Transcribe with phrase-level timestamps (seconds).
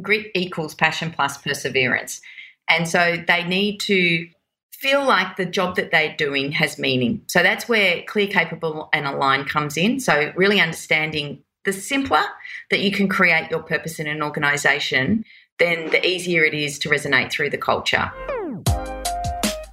[0.00, 2.20] grit equals passion plus perseverance.
[2.68, 4.28] And so they need to
[4.72, 7.22] feel like the job that they're doing has meaning.
[7.26, 10.00] So that's where clear, capable, and aligned comes in.
[10.00, 12.22] So really understanding the simpler
[12.70, 15.24] that you can create your purpose in an organization,
[15.58, 18.10] then the easier it is to resonate through the culture.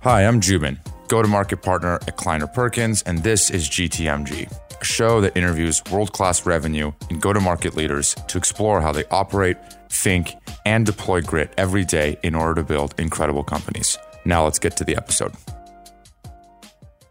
[0.02, 4.86] Hi, I'm Joubin, go to market partner at Kleiner Perkins, and this is GTMG, a
[4.86, 9.06] show that interviews world class revenue and go to market leaders to explore how they
[9.06, 9.56] operate,
[9.90, 10.36] think,
[10.66, 13.98] and deploy grit every day in order to build incredible companies.
[14.26, 15.34] Now let's get to the episode.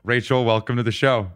[0.05, 1.33] Rachel, welcome to the show.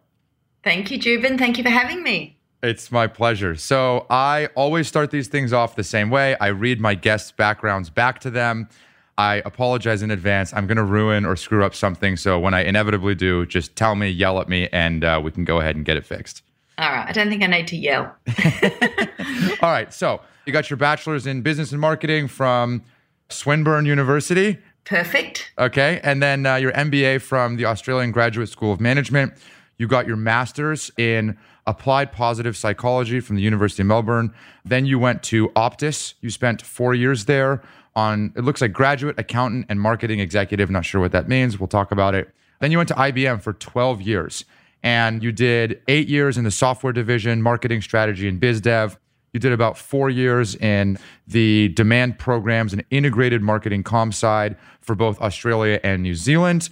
[0.62, 1.38] Thank you, Joubin.
[1.38, 2.38] Thank you for having me.
[2.62, 3.56] It's my pleasure.
[3.56, 6.36] So, I always start these things off the same way.
[6.40, 8.68] I read my guests' backgrounds back to them.
[9.16, 10.52] I apologize in advance.
[10.52, 12.16] I'm going to ruin or screw up something.
[12.18, 15.44] So, when I inevitably do, just tell me, yell at me, and uh, we can
[15.44, 16.42] go ahead and get it fixed.
[16.80, 17.06] All right.
[17.06, 18.16] I don't think I need to yell.
[19.62, 19.92] All right.
[19.92, 22.82] So, you got your bachelor's in business and marketing from
[23.28, 24.56] Swinburne University.
[24.84, 25.52] Perfect.
[25.58, 26.00] Okay.
[26.02, 29.34] And then uh, your MBA from the Australian Graduate School of Management.
[29.76, 34.32] You got your master's in applied positive psychology from the University of Melbourne.
[34.64, 36.14] Then you went to Optus.
[36.22, 37.62] You spent four years there
[37.94, 40.70] on, it looks like graduate accountant and marketing executive.
[40.70, 41.60] Not sure what that means.
[41.60, 42.30] We'll talk about it.
[42.60, 44.46] Then you went to IBM for 12 years
[44.82, 48.98] and you did eight years in the software division, marketing strategy, and biz dev.
[49.32, 54.94] You did about four years in the demand programs and integrated marketing com side for
[54.94, 56.68] both Australia and New Zealand.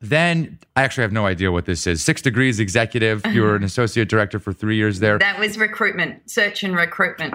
[0.00, 2.02] Then I actually have no idea what this is.
[2.02, 3.24] Six Degrees Executive.
[3.26, 3.66] You were an uh-huh.
[3.66, 5.18] associate director for three years there.
[5.18, 7.34] That was recruitment, search and recruitment.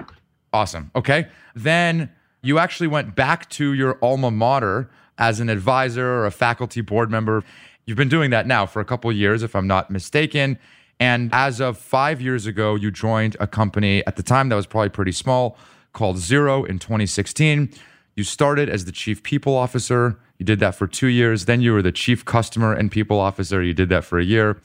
[0.52, 0.90] Awesome.
[0.94, 1.28] Okay.
[1.54, 2.10] Then
[2.42, 7.10] you actually went back to your alma mater as an advisor or a faculty board
[7.10, 7.44] member.
[7.90, 10.60] You've been doing that now for a couple years, if I'm not mistaken.
[11.00, 14.64] And as of five years ago, you joined a company at the time that was
[14.64, 15.58] probably pretty small
[15.92, 17.68] called Xero in 2016.
[18.14, 20.20] You started as the chief people officer.
[20.38, 21.46] You did that for two years.
[21.46, 23.60] Then you were the chief customer and people officer.
[23.60, 24.60] You did that for a year.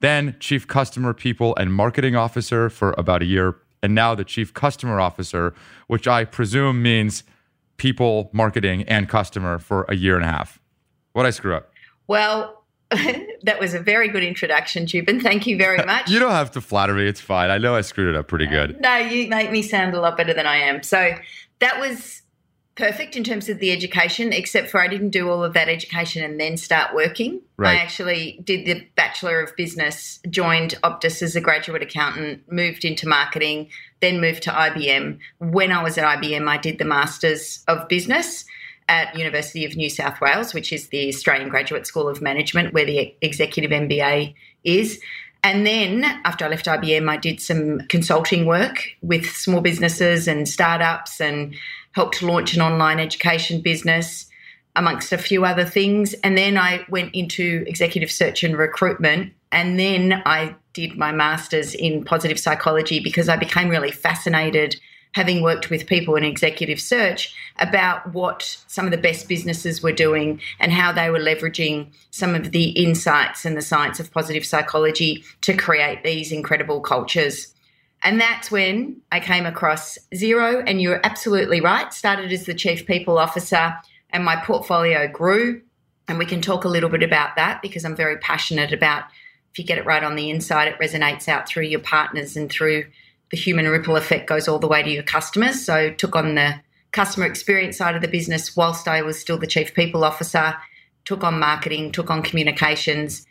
[0.00, 3.56] Then chief customer, people, and marketing officer for about a year.
[3.82, 5.52] And now the chief customer officer,
[5.86, 7.24] which I presume means
[7.76, 10.58] people, marketing, and customer for a year and a half.
[11.12, 11.70] What I screw up?
[12.06, 12.59] Well,
[13.42, 15.20] that was a very good introduction, Joubin.
[15.20, 16.10] Thank you very much.
[16.10, 17.06] you don't have to flatter me.
[17.06, 17.50] It's fine.
[17.50, 18.80] I know I screwed it up pretty good.
[18.80, 20.82] No, you make me sound a lot better than I am.
[20.82, 21.14] So
[21.60, 22.22] that was
[22.74, 26.24] perfect in terms of the education, except for I didn't do all of that education
[26.24, 27.42] and then start working.
[27.56, 27.76] Right.
[27.76, 33.06] I actually did the Bachelor of Business, joined Optus as a graduate accountant, moved into
[33.06, 33.68] marketing,
[34.00, 35.18] then moved to IBM.
[35.38, 38.44] When I was at IBM, I did the Masters of Business
[38.90, 42.84] at University of New South Wales, which is the Australian Graduate School of Management, where
[42.84, 44.34] the Executive MBA
[44.64, 45.00] is.
[45.44, 50.46] And then after I left IBM, I did some consulting work with small businesses and
[50.46, 51.54] startups and
[51.92, 54.26] helped launch an online education business,
[54.76, 56.14] amongst a few other things.
[56.24, 59.32] And then I went into executive search and recruitment.
[59.52, 64.80] And then I did my master's in positive psychology because I became really fascinated
[65.12, 69.92] having worked with people in executive search about what some of the best businesses were
[69.92, 74.44] doing and how they were leveraging some of the insights and the science of positive
[74.44, 77.52] psychology to create these incredible cultures.
[78.02, 81.92] And that's when I came across Xero, and you're absolutely right.
[81.92, 83.74] Started as the chief people officer,
[84.10, 85.60] and my portfolio grew.
[86.08, 89.04] And we can talk a little bit about that because I'm very passionate about
[89.52, 92.50] if you get it right on the inside, it resonates out through your partners and
[92.50, 92.86] through
[93.30, 95.64] the human ripple effect goes all the way to your customers.
[95.64, 96.60] So took on the
[96.92, 100.56] customer experience side of the business whilst I was still the chief people officer,
[101.04, 103.26] took on marketing, took on communications.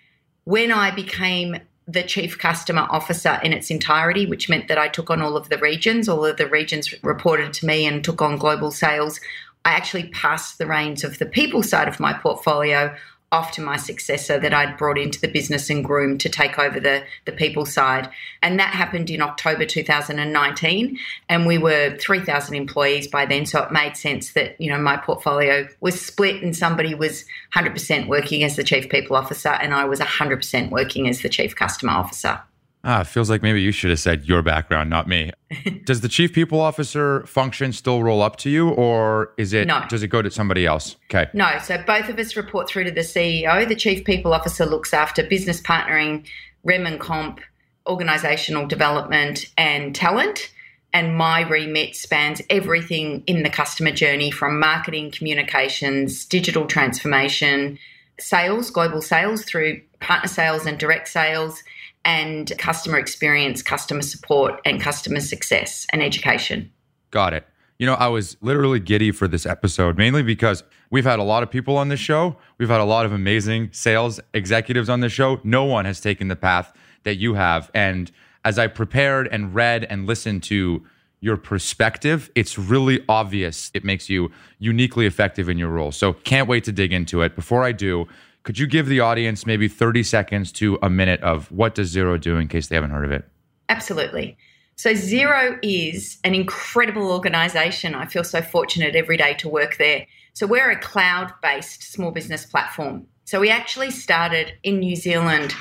[0.46, 1.58] When I became
[1.90, 5.50] the chief customer officer in its entirety, which meant that I took on all of
[5.50, 9.20] the regions, all of the regions reported to me and took on global sales.
[9.66, 12.96] I actually passed the reins of the people side of my portfolio
[13.32, 16.80] off to my successor that I'd brought into the business and groomed to take over
[16.80, 18.10] the, the people side.
[18.42, 20.98] And that happened in October 2019.
[21.28, 23.46] And we were 3,000 employees by then.
[23.46, 28.08] So it made sense that, you know, my portfolio was split and somebody was 100%
[28.08, 31.94] working as the chief people officer and I was 100% working as the chief customer
[31.94, 32.42] officer.
[32.84, 35.32] Ah, feels like maybe you should have said your background, not me.
[35.86, 39.84] does the chief people officer function still roll up to you or is it No.
[39.90, 40.96] does it go to somebody else?
[41.14, 41.30] Okay.
[41.34, 43.68] No, so both of us report through to the CEO.
[43.68, 46.26] The chief people officer looks after business partnering,
[46.64, 47.42] rem and comp,
[47.86, 50.50] organizational development, and talent.
[50.94, 57.78] And my remit spans everything in the customer journey from marketing, communications, digital transformation,
[58.22, 61.64] sales, global sales through partner sales and direct sales,
[62.06, 66.72] and customer experience, customer support, and customer success and education.
[67.12, 67.46] Got it.
[67.78, 71.44] You know, I was literally giddy for this episode, mainly because we've had a lot
[71.44, 72.36] of people on this show.
[72.58, 75.40] We've had a lot of amazing sales executives on this show.
[75.44, 76.74] No one has taken the path
[77.04, 77.72] that you have.
[77.74, 78.12] And
[78.44, 80.84] as I prepared and read and listened to
[81.22, 85.92] your perspective, it's really obvious it makes you uniquely effective in your role.
[85.92, 87.36] So can't wait to dig into it.
[87.36, 88.08] Before I do,
[88.44, 92.20] could you give the audience maybe 30 seconds to a minute of what does Xero
[92.20, 93.26] do in case they haven't heard of it?
[93.68, 94.38] Absolutely.
[94.76, 97.96] So, Xero is an incredible organization.
[97.96, 100.08] I feel so fortunate every day to work there.
[100.34, 103.06] So, we're a cloud based small business platform.
[103.26, 105.54] So, we actually started in New Zealand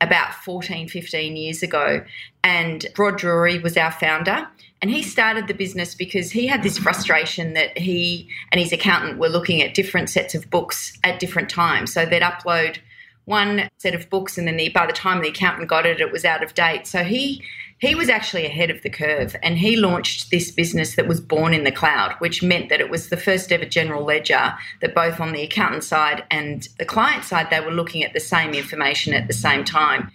[0.00, 2.04] about 14, 15 years ago.
[2.42, 4.48] And Rod Drury was our founder.
[4.82, 9.18] And he started the business because he had this frustration that he and his accountant
[9.18, 11.92] were looking at different sets of books at different times.
[11.92, 12.78] So they'd upload
[13.24, 16.12] one set of books, and then the, by the time the accountant got it, it
[16.12, 16.86] was out of date.
[16.86, 17.42] So he
[17.84, 21.52] he was actually ahead of the curve and he launched this business that was born
[21.52, 25.20] in the cloud, which meant that it was the first ever general ledger that both
[25.20, 29.12] on the accountant side and the client side, they were looking at the same information
[29.12, 30.10] at the same time.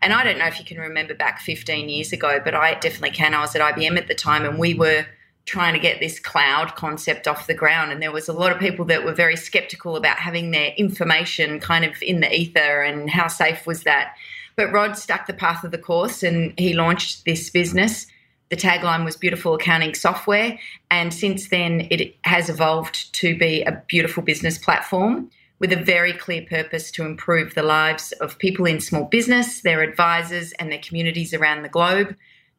[0.00, 3.12] And I don't know if you can remember back 15 years ago, but I definitely
[3.12, 3.32] can.
[3.32, 5.06] I was at IBM at the time and we were
[5.46, 7.90] trying to get this cloud concept off the ground.
[7.90, 11.60] And there was a lot of people that were very skeptical about having their information
[11.60, 14.14] kind of in the ether and how safe was that.
[14.56, 18.06] But Rod stuck the path of the course and he launched this business.
[18.50, 20.58] The tagline was beautiful accounting software.
[20.90, 26.12] And since then, it has evolved to be a beautiful business platform with a very
[26.12, 30.80] clear purpose to improve the lives of people in small business, their advisors, and their
[30.80, 32.14] communities around the globe.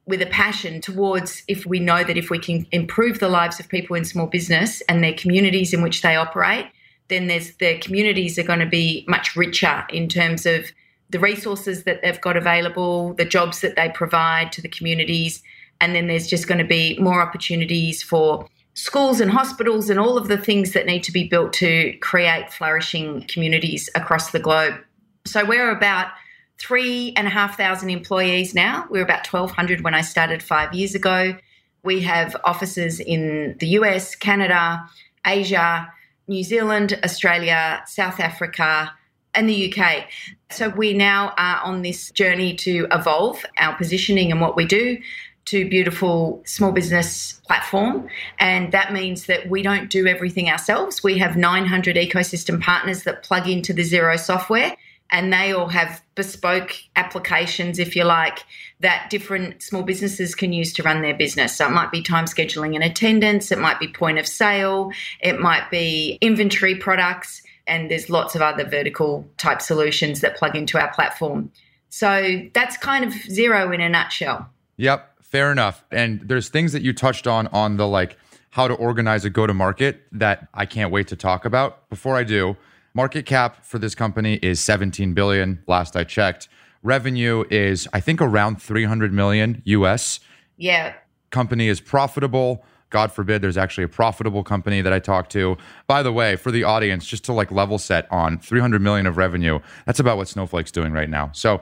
[0.07, 3.69] With a passion towards if we know that if we can improve the lives of
[3.69, 6.67] people in small business and their communities in which they operate,
[7.07, 10.71] then there's the communities are going to be much richer in terms of
[11.09, 15.43] the resources that they've got available, the jobs that they provide to the communities,
[15.81, 20.17] and then there's just going to be more opportunities for schools and hospitals and all
[20.17, 24.75] of the things that need to be built to create flourishing communities across the globe.
[25.25, 26.11] So we're about
[26.59, 28.85] three and a half thousand employees now.
[28.89, 31.35] We we're about 1,200 when I started five years ago.
[31.83, 34.85] We have offices in the US, Canada,
[35.25, 35.91] Asia,
[36.27, 38.93] New Zealand, Australia, South Africa,
[39.35, 40.05] and the UK.
[40.51, 44.97] So we now are on this journey to evolve our positioning and what we do
[45.45, 48.07] to beautiful small business platform.
[48.39, 51.03] And that means that we don't do everything ourselves.
[51.03, 54.75] We have 900 ecosystem partners that plug into the Xero software
[55.11, 58.39] and they all have bespoke applications if you like
[58.79, 61.55] that different small businesses can use to run their business.
[61.55, 64.91] So it might be time scheduling and attendance it might be point of sale
[65.21, 70.55] it might be inventory products and there's lots of other vertical type solutions that plug
[70.55, 71.51] into our platform.
[71.89, 74.49] So that's kind of Xero in a nutshell.
[74.77, 75.83] Yep, fair enough.
[75.91, 78.17] And there's things that you touched on on the like
[78.51, 81.89] how to organize a go to market that I can't wait to talk about.
[81.89, 82.55] Before I do,
[82.93, 86.47] market cap for this company is 17 billion last I checked.
[86.83, 90.19] Revenue is I think around 300 million US.
[90.57, 90.93] Yeah.
[91.31, 95.57] Company is profitable God forbid there's actually a profitable company that I talk to.
[95.87, 99.17] By the way, for the audience, just to like level set on 300 million of
[99.17, 101.29] revenue, that's about what Snowflake's doing right now.
[101.33, 101.61] So,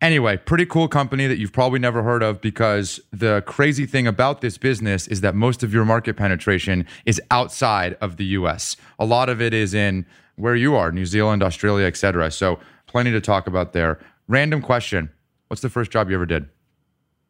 [0.00, 4.40] anyway, pretty cool company that you've probably never heard of because the crazy thing about
[4.40, 8.76] this business is that most of your market penetration is outside of the US.
[8.98, 12.30] A lot of it is in where you are, New Zealand, Australia, etc.
[12.30, 14.00] So, plenty to talk about there.
[14.28, 15.10] Random question.
[15.48, 16.48] What's the first job you ever did?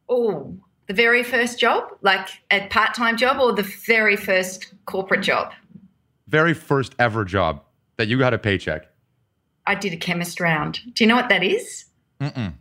[0.08, 5.22] Oh, the very first job, like a part time job, or the very first corporate
[5.22, 5.52] job?
[6.28, 7.62] Very first ever job
[7.96, 8.86] that you got a paycheck.
[9.66, 10.80] I did a chemist round.
[10.94, 11.86] Do you know what that is?
[12.20, 12.54] Mm-mm.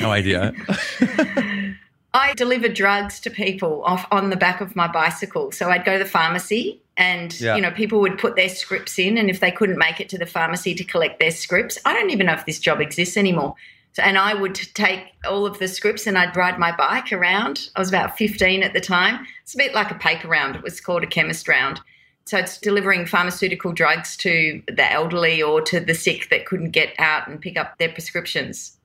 [0.00, 0.52] No idea.
[2.14, 5.52] I delivered drugs to people off on the back of my bicycle.
[5.52, 7.54] So I'd go to the pharmacy and yeah.
[7.54, 10.18] you know people would put their scripts in and if they couldn't make it to
[10.18, 13.54] the pharmacy to collect their scripts, I don't even know if this job exists anymore
[13.98, 17.70] and I would take all of the scripts and I'd ride my bike around.
[17.76, 19.26] I was about 15 at the time.
[19.42, 20.56] It's a bit like a paper round.
[20.56, 21.80] It was called a chemist round.
[22.26, 26.94] So it's delivering pharmaceutical drugs to the elderly or to the sick that couldn't get
[26.98, 28.78] out and pick up their prescriptions.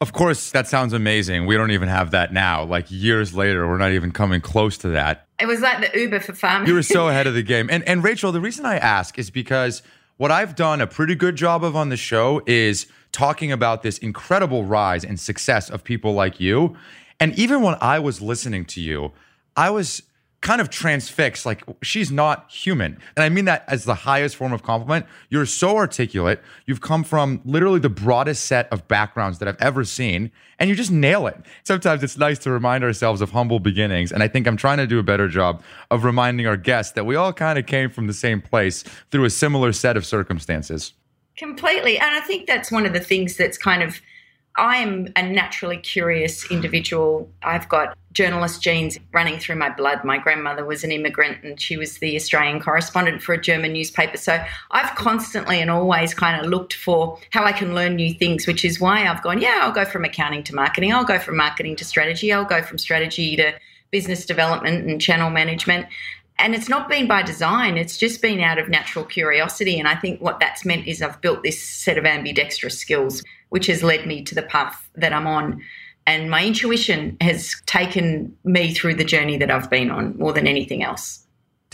[0.00, 1.46] Of course, that sounds amazing.
[1.46, 2.64] We don't even have that now.
[2.64, 5.26] Like years later, we're not even coming close to that.
[5.40, 6.70] It was like the Uber for pharmacy.
[6.70, 7.68] You were so ahead of the game.
[7.70, 9.82] And and Rachel, the reason I ask is because
[10.16, 13.98] what I've done a pretty good job of on the show is talking about this
[13.98, 16.76] incredible rise and success of people like you.
[17.20, 19.12] And even when I was listening to you,
[19.56, 20.02] I was
[20.40, 21.46] kind of transfixed.
[21.46, 22.98] Like she's not human.
[23.16, 25.06] And I mean that as the highest form of compliment.
[25.28, 26.40] You're so articulate.
[26.66, 30.76] You've come from literally the broadest set of backgrounds that I've ever seen, and you
[30.76, 31.36] just nail it.
[31.64, 34.12] Sometimes it's nice to remind ourselves of humble beginnings.
[34.12, 37.04] And I think I'm trying to do a better job of reminding our guests that
[37.04, 40.92] we all kind of came from the same place through a similar set of circumstances.
[41.36, 41.98] Completely.
[41.98, 44.00] And I think that's one of the things that's kind of
[44.56, 47.30] I am a naturally curious individual.
[47.42, 50.02] I've got journalist genes running through my blood.
[50.02, 54.16] My grandmother was an immigrant and she was the Australian correspondent for a German newspaper.
[54.16, 58.46] So I've constantly and always kind of looked for how I can learn new things,
[58.46, 60.92] which is why I've gone, yeah, I'll go from accounting to marketing.
[60.92, 62.32] I'll go from marketing to strategy.
[62.32, 63.52] I'll go from strategy to
[63.90, 65.86] business development and channel management.
[66.38, 69.78] And it's not been by design, it's just been out of natural curiosity.
[69.78, 73.66] And I think what that's meant is I've built this set of ambidextrous skills, which
[73.66, 75.62] has led me to the path that I'm on.
[76.06, 80.46] And my intuition has taken me through the journey that I've been on more than
[80.46, 81.25] anything else.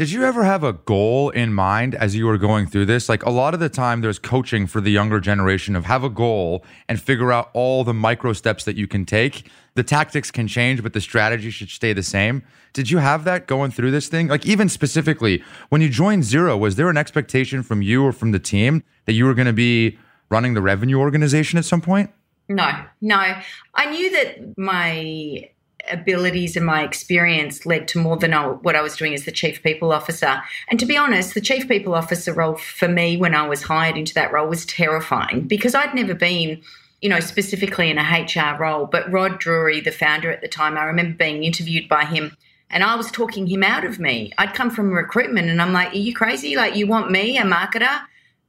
[0.02, 3.08] Did you ever have a goal in mind as you were going through this?
[3.08, 6.10] Like a lot of the time, there's coaching for the younger generation of have a
[6.10, 9.48] goal and figure out all the micro steps that you can take.
[9.76, 12.42] The tactics can change, but the strategy should stay the same.
[12.72, 14.26] Did you have that going through this thing?
[14.26, 18.32] Like, even specifically, when you joined Xero, was there an expectation from you or from
[18.32, 22.10] the team that you were going to be running the revenue organization at some point?
[22.48, 22.68] No,
[23.00, 23.36] no.
[23.76, 25.48] I knew that my
[25.90, 29.62] abilities and my experience led to more than what I was doing as the chief
[29.62, 30.40] people officer.
[30.68, 33.96] And to be honest, the chief people officer role for me when I was hired
[33.96, 36.62] into that role was terrifying because I'd never been
[37.02, 38.86] you know, specifically in a HR role.
[38.86, 42.36] But Rod Drury, the founder at the time, I remember being interviewed by him
[42.70, 44.32] and I was talking him out of me.
[44.38, 46.56] I'd come from recruitment and I'm like, Are you crazy?
[46.56, 48.00] Like, you want me, a marketer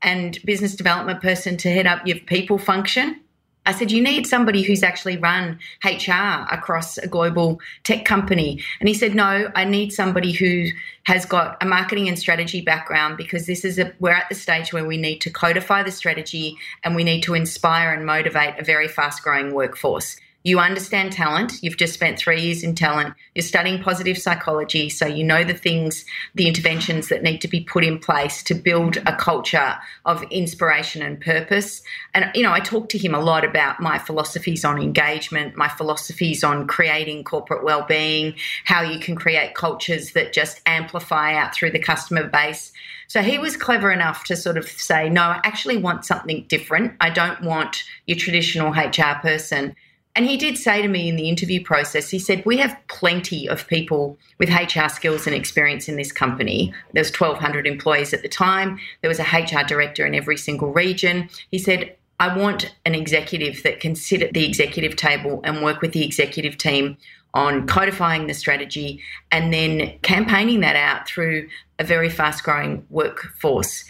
[0.01, 3.19] and business development person, to head up your people function?
[3.65, 8.61] I said, you need somebody who's actually run HR across a global tech company.
[8.79, 10.67] And he said, no, I need somebody who
[11.03, 14.73] has got a marketing and strategy background because this is a, we're at the stage
[14.73, 18.63] where we need to codify the strategy and we need to inspire and motivate a
[18.63, 20.17] very fast growing workforce.
[20.43, 21.53] You understand talent.
[21.61, 23.13] You've just spent three years in talent.
[23.33, 24.89] You're studying positive psychology.
[24.89, 26.03] So you know the things,
[26.35, 31.01] the interventions that need to be put in place to build a culture of inspiration
[31.01, 31.81] and purpose.
[32.13, 35.69] And, you know, I talk to him a lot about my philosophies on engagement, my
[35.69, 38.35] philosophies on creating corporate well-being,
[38.65, 42.73] how you can create cultures that just amplify out through the customer base.
[43.07, 46.95] So he was clever enough to sort of say, no, I actually want something different.
[46.99, 49.75] I don't want your traditional HR person.
[50.15, 53.49] And he did say to me in the interview process, he said, We have plenty
[53.49, 56.71] of people with HR skills and experience in this company.
[56.93, 58.79] There was 1,200 employees at the time.
[59.01, 61.29] There was a HR director in every single region.
[61.49, 65.81] He said, I want an executive that can sit at the executive table and work
[65.81, 66.95] with the executive team
[67.33, 69.01] on codifying the strategy
[69.31, 73.83] and then campaigning that out through a very fast growing workforce.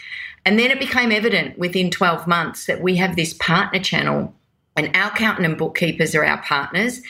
[0.45, 4.33] And then it became evident within 12 months that we have this partner channel
[4.75, 7.01] and our accountant and bookkeepers are our partners,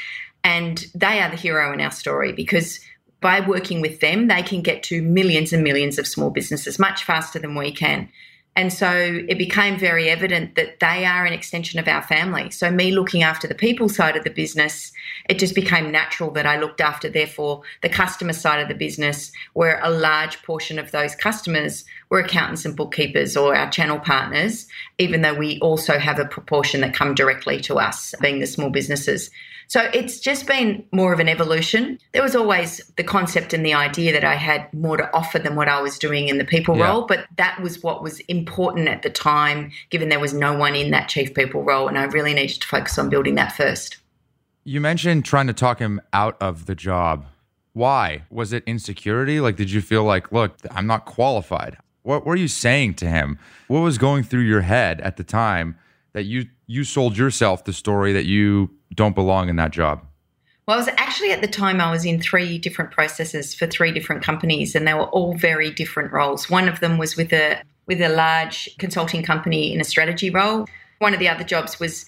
[0.44, 2.80] and they are the hero in our story because
[3.22, 7.06] by working with them, they can get to millions and millions of small businesses much
[7.06, 8.10] faster than we can.
[8.56, 8.92] And so
[9.28, 12.52] it became very evident that they are an extension of our family.
[12.52, 14.92] So, me looking after the people side of the business,
[15.28, 19.32] it just became natural that I looked after, therefore, the customer side of the business,
[19.54, 24.68] where a large portion of those customers were accountants and bookkeepers or our channel partners,
[25.00, 28.70] even though we also have a proportion that come directly to us, being the small
[28.70, 29.32] businesses.
[29.74, 31.98] So it's just been more of an evolution.
[32.12, 35.56] There was always the concept and the idea that I had more to offer than
[35.56, 36.90] what I was doing in the people yeah.
[36.90, 40.76] role, but that was what was important at the time, given there was no one
[40.76, 41.88] in that chief people role.
[41.88, 43.98] And I really needed to focus on building that first.
[44.64, 47.26] You mentioned trying to talk him out of the job.
[47.74, 48.26] Why?
[48.30, 49.40] Was it insecurity?
[49.40, 51.78] Like, did you feel like, look, I'm not qualified?
[52.04, 53.40] What were you saying to him?
[53.70, 55.80] What was going through your head at the time
[56.14, 60.04] that you you sold yourself the story that you don't belong in that job?
[60.66, 63.92] Well, I was actually at the time I was in three different processes for three
[63.92, 66.50] different companies, and they were all very different roles.
[66.50, 70.68] One of them was with a with a large consulting company in a strategy role.
[71.00, 72.06] One of the other jobs was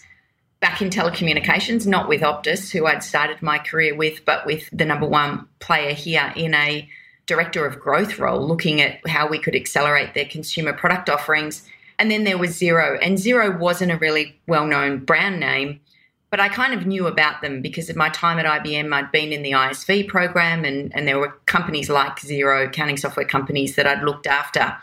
[0.61, 4.85] back in telecommunications, not with Optus, who I'd started my career with, but with the
[4.85, 6.87] number one player here in a
[7.25, 11.67] director of growth role, looking at how we could accelerate their consumer product offerings.
[11.99, 15.81] And then there was Xero, and Xero wasn't a really well known brand name,
[16.29, 18.93] but I kind of knew about them because of my time at IBM.
[18.93, 23.25] I'd been in the ISV program, and, and there were companies like Xero, accounting software
[23.25, 24.75] companies that I'd looked after.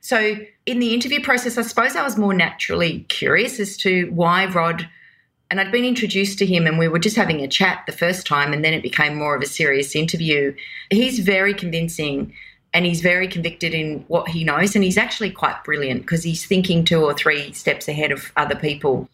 [0.00, 0.36] So
[0.66, 4.88] in the interview process, I suppose I was more naturally curious as to why Rod
[5.50, 8.26] and I'd been introduced to him and we were just having a chat the first
[8.26, 10.54] time and then it became more of a serious interview.
[10.90, 12.32] He's very convincing
[12.74, 16.44] and he's very convicted in what he knows and he's actually quite brilliant because he's
[16.44, 19.08] thinking two or three steps ahead of other people.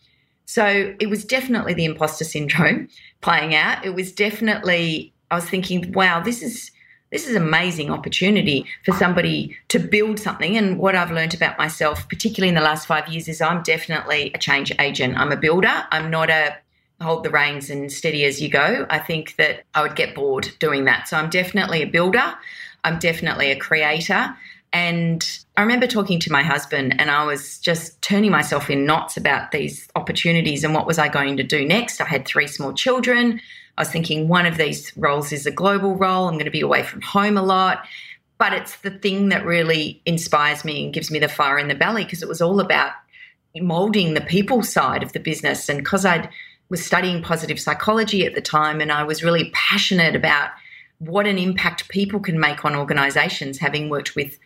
[0.47, 2.89] So it was definitely the imposter syndrome
[3.21, 3.85] playing out.
[3.85, 6.71] It was definitely I was thinking, wow, this is
[7.11, 10.57] this is amazing opportunity for somebody to build something.
[10.57, 14.31] And what I've learned about myself, particularly in the last five years, is I'm definitely
[14.35, 15.19] a change agent.
[15.19, 15.87] I'm a builder.
[15.91, 16.57] I'm not a
[17.03, 18.87] hold the reins and steady as you go.
[18.89, 21.09] I think that I would get bored doing that.
[21.09, 22.35] So I'm definitely a builder.
[22.85, 24.35] I'm definitely a creator.
[24.73, 25.27] And
[25.57, 29.51] I remember talking to my husband, and I was just turning myself in knots about
[29.51, 32.01] these opportunities and what was I going to do next.
[32.01, 33.41] I had three small children.
[33.77, 36.27] I was thinking one of these roles is a global role.
[36.27, 37.85] I'm going to be away from home a lot.
[38.39, 41.75] But it's the thing that really inspires me and gives me the fire in the
[41.75, 42.93] belly because it was all about
[43.57, 45.69] molding the people side of the business.
[45.69, 46.29] And because I
[46.71, 50.51] was studying positive psychology at the time and I was really passionate about
[50.99, 54.39] what an impact people can make on organizations, having worked with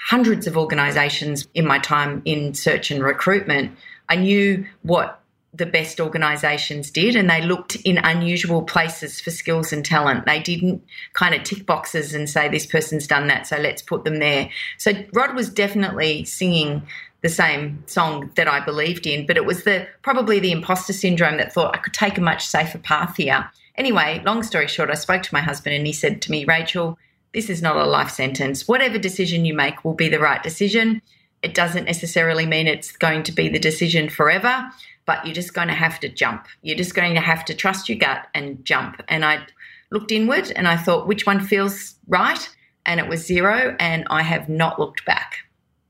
[0.00, 3.76] hundreds of organizations in my time in search and recruitment,
[4.08, 5.20] I knew what
[5.52, 10.24] the best organisations did, and they looked in unusual places for skills and talent.
[10.24, 14.04] They didn't kind of tick boxes and say, this person's done that, so let's put
[14.04, 14.48] them there.
[14.78, 16.82] So Rod was definitely singing
[17.22, 21.36] the same song that I believed in, but it was the probably the imposter syndrome
[21.36, 23.50] that thought I could take a much safer path here.
[23.76, 26.96] Anyway, long story short, I spoke to my husband and he said to me, Rachel,
[27.32, 28.66] this is not a life sentence.
[28.66, 31.02] Whatever decision you make will be the right decision.
[31.42, 34.70] It doesn't necessarily mean it's going to be the decision forever
[35.10, 36.46] but you're just going to have to jump.
[36.62, 39.02] You're just going to have to trust your gut and jump.
[39.08, 39.44] And I
[39.90, 42.48] looked inward and I thought, which one feels right?
[42.86, 45.38] And it was Xero, and I have not looked back.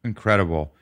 [0.03, 0.73] Incredible.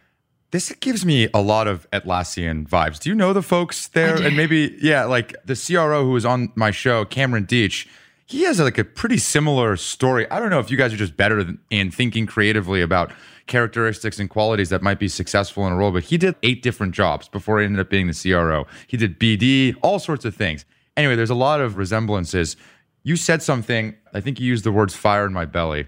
[0.52, 3.00] This gives me a lot of Atlassian vibes.
[3.00, 4.14] Do you know the folks there?
[4.14, 7.88] And maybe, yeah, like the CRO who was on my show, Cameron Deatsch,
[8.28, 10.30] he has like a pretty similar story.
[10.30, 13.11] I don't know if you guys are just better in thinking creatively about
[13.47, 16.94] characteristics and qualities that might be successful in a role, but he did eight different
[16.94, 18.66] jobs before he ended up being the CRO.
[18.87, 20.66] He did BD, all sorts of things.
[20.94, 22.56] Anyway, there's a lot of resemblances.
[23.02, 25.87] You said something, I think you used the words fire in my belly.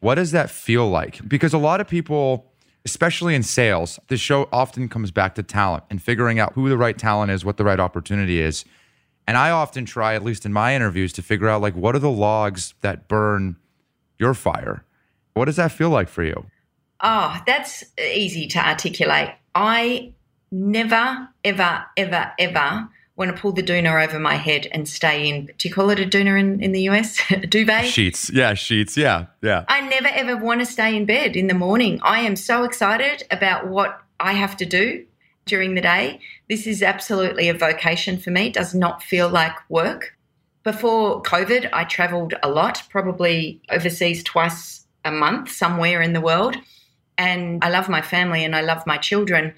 [0.00, 1.26] What does that feel like?
[1.26, 2.52] Because a lot of people,
[2.84, 6.76] especially in sales, the show often comes back to talent and figuring out who the
[6.76, 8.66] right talent is, what the right opportunity is.
[9.28, 11.98] And I often try, at least in my interviews, to figure out like what are
[11.98, 13.56] the logs that burn
[14.18, 14.86] your fire?
[15.34, 16.46] What does that feel like for you?
[17.02, 19.28] Oh, that's easy to articulate.
[19.54, 20.14] I
[20.50, 25.50] never, ever, ever, ever want to pull the doona over my head and stay in.
[25.58, 27.20] Do you call it a doona in, in the US?
[27.30, 27.84] a duvet?
[27.84, 28.30] Sheets.
[28.30, 28.96] Yeah, sheets.
[28.96, 29.66] Yeah, yeah.
[29.68, 32.00] I never, ever want to stay in bed in the morning.
[32.02, 35.04] I am so excited about what I have to do
[35.48, 36.20] during the day.
[36.48, 38.46] This is absolutely a vocation for me.
[38.48, 40.16] It does not feel like work.
[40.62, 46.56] Before COVID, I traveled a lot, probably overseas twice a month somewhere in the world.
[47.16, 49.54] And I love my family and I love my children,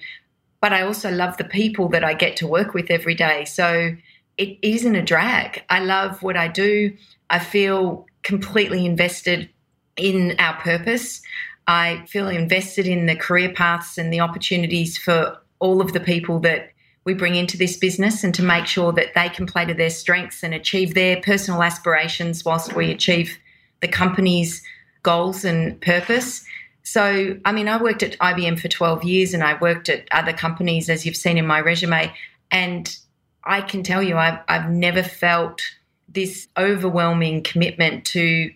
[0.61, 3.45] but I also love the people that I get to work with every day.
[3.45, 3.95] So
[4.37, 5.63] it isn't a drag.
[5.69, 6.95] I love what I do.
[7.29, 9.49] I feel completely invested
[9.97, 11.21] in our purpose.
[11.67, 16.39] I feel invested in the career paths and the opportunities for all of the people
[16.39, 16.71] that
[17.05, 19.89] we bring into this business and to make sure that they can play to their
[19.89, 23.39] strengths and achieve their personal aspirations whilst we achieve
[23.79, 24.61] the company's
[25.03, 26.45] goals and purpose.
[26.83, 30.33] So, I mean, I worked at IBM for 12 years and I worked at other
[30.33, 32.13] companies, as you've seen in my resume.
[32.51, 32.95] And
[33.43, 35.61] I can tell you, I've, I've never felt
[36.07, 38.51] this overwhelming commitment to,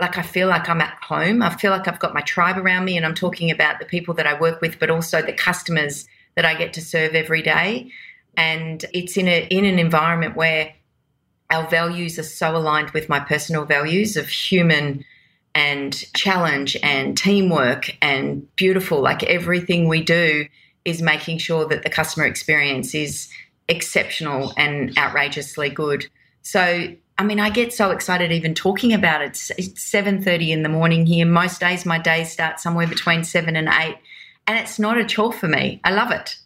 [0.00, 1.42] like, I feel like I'm at home.
[1.42, 2.96] I feel like I've got my tribe around me.
[2.96, 6.44] And I'm talking about the people that I work with, but also the customers that
[6.44, 7.90] I get to serve every day.
[8.36, 10.74] And it's in, a, in an environment where
[11.50, 15.04] our values are so aligned with my personal values of human
[15.54, 19.00] and challenge and teamwork and beautiful.
[19.00, 20.46] Like everything we do
[20.84, 23.28] is making sure that the customer experience is
[23.68, 26.06] exceptional and outrageously good.
[26.42, 29.50] So, I mean, I get so excited even talking about it.
[29.56, 31.24] It's 7:30 in the morning here.
[31.24, 33.96] Most days my days start somewhere between 7 and 8,
[34.46, 35.80] and it's not a chore for me.
[35.84, 36.36] I love it.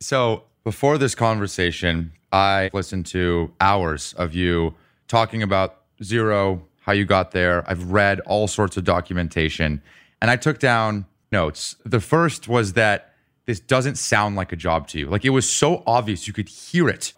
[0.00, 4.74] So, before this conversation, I listened to hours of you
[5.06, 7.64] talking about Xero, how you got there.
[7.68, 9.82] I've read all sorts of documentation
[10.20, 11.76] and I took down notes.
[11.84, 13.14] The first was that
[13.46, 15.08] this doesn't sound like a job to you.
[15.08, 17.14] Like it was so obvious you could hear it.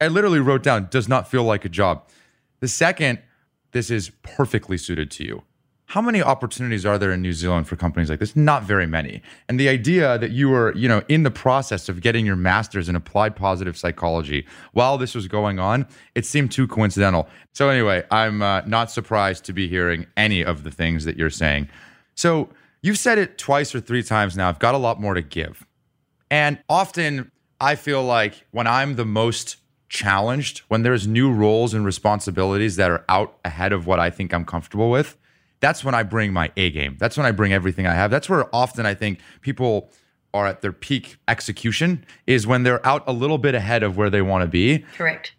[0.00, 2.08] I literally wrote down does not feel like a job.
[2.60, 3.20] The second,
[3.72, 5.42] this is perfectly suited to you.
[5.88, 8.36] How many opportunities are there in New Zealand for companies like this?
[8.36, 9.22] Not very many.
[9.48, 12.90] And the idea that you were, you know, in the process of getting your master's
[12.90, 17.26] in applied positive psychology while this was going on, it seemed too coincidental.
[17.54, 21.30] So anyway, I'm uh, not surprised to be hearing any of the things that you're
[21.30, 21.70] saying.
[22.16, 22.50] So
[22.82, 24.50] you've said it twice or three times now.
[24.50, 25.66] I've got a lot more to give.
[26.30, 29.56] And often I feel like when I'm the most
[29.88, 34.34] challenged, when there's new roles and responsibilities that are out ahead of what I think
[34.34, 35.16] I'm comfortable with,
[35.60, 36.96] that's when I bring my A game.
[36.98, 38.10] That's when I bring everything I have.
[38.10, 39.90] That's where often I think people
[40.34, 44.10] are at their peak execution is when they're out a little bit ahead of where
[44.10, 44.84] they want to be.
[44.96, 45.34] Correct.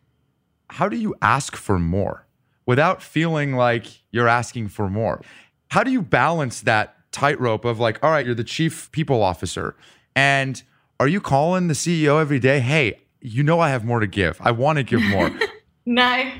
[0.72, 2.26] How do you ask for more
[2.66, 5.22] without feeling like you're asking for more?
[5.70, 9.76] How do you balance that tightrope of like, all right, you're the chief people officer
[10.16, 10.62] and
[11.00, 12.60] are you calling the CEO every day?
[12.60, 14.38] Hey, you know I have more to give.
[14.42, 15.32] I want to give more.
[15.86, 16.32] no.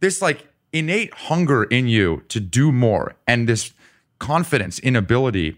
[0.00, 3.72] This like innate hunger in you to do more and this
[4.18, 5.56] confidence in ability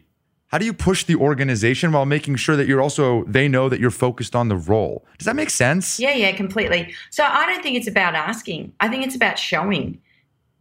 [0.49, 3.81] how do you push the organization while making sure that you're also they know that
[3.81, 5.05] you're focused on the role?
[5.19, 5.99] Does that make sense?
[5.99, 6.95] Yeah yeah completely.
[7.11, 8.73] So i don't think it's about asking.
[8.81, 10.01] I think it's about showing.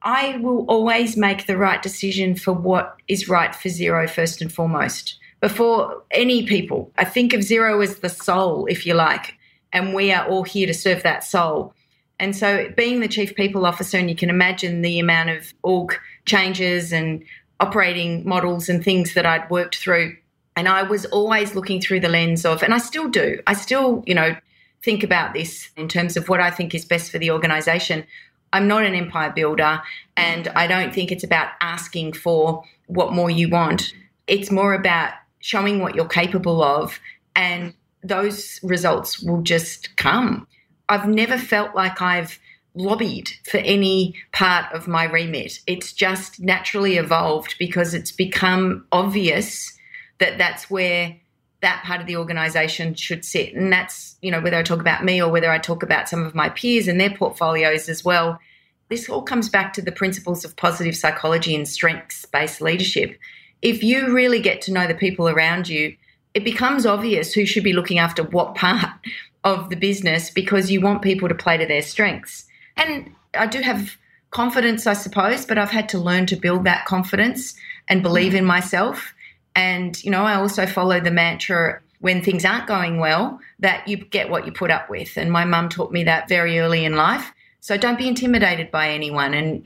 [0.02, 4.52] I will always make the right decision for what is right for Xero first and
[4.52, 5.20] foremost.
[5.40, 9.36] Before any people i think of Xero as the soul if you like
[9.72, 11.74] and we are all here to serve that soul
[12.20, 16.00] and so, being the chief people officer, and you can imagine the amount of org
[16.26, 17.24] changes and
[17.60, 20.16] operating models and things that I'd worked through.
[20.56, 24.04] And I was always looking through the lens of, and I still do, I still,
[24.06, 24.36] you know,
[24.84, 28.06] think about this in terms of what I think is best for the organization.
[28.54, 29.82] I'm not an empire builder,
[30.16, 33.94] and I don't think it's about asking for what more you want.
[34.28, 37.00] It's more about showing what you're capable of,
[37.36, 37.74] and
[38.04, 40.48] those results will just come.
[40.88, 42.40] I've never felt like I've
[42.76, 45.60] lobbied for any part of my remit.
[45.66, 49.78] It's just naturally evolved because it's become obvious
[50.20, 51.16] that that's where
[51.62, 53.54] that part of the organization should sit.
[53.54, 56.24] And that's, you know, whether I talk about me or whether I talk about some
[56.24, 58.40] of my peers and their portfolios as well.
[58.90, 63.18] This all comes back to the principles of positive psychology and strengths based leadership.
[63.62, 65.96] If you really get to know the people around you,
[66.36, 68.92] it becomes obvious who should be looking after what part
[69.46, 72.46] of the business because you want people to play to their strengths.
[72.76, 73.96] And I do have
[74.32, 77.56] confidence, I suppose, but I've had to learn to build that confidence
[77.88, 79.14] and believe in myself.
[79.56, 83.98] And, you know, I also follow the mantra when things aren't going well that you
[83.98, 85.16] get what you put up with.
[85.16, 87.32] And my mum taught me that very early in life.
[87.62, 89.34] So don't be intimidated by anyone.
[89.34, 89.64] And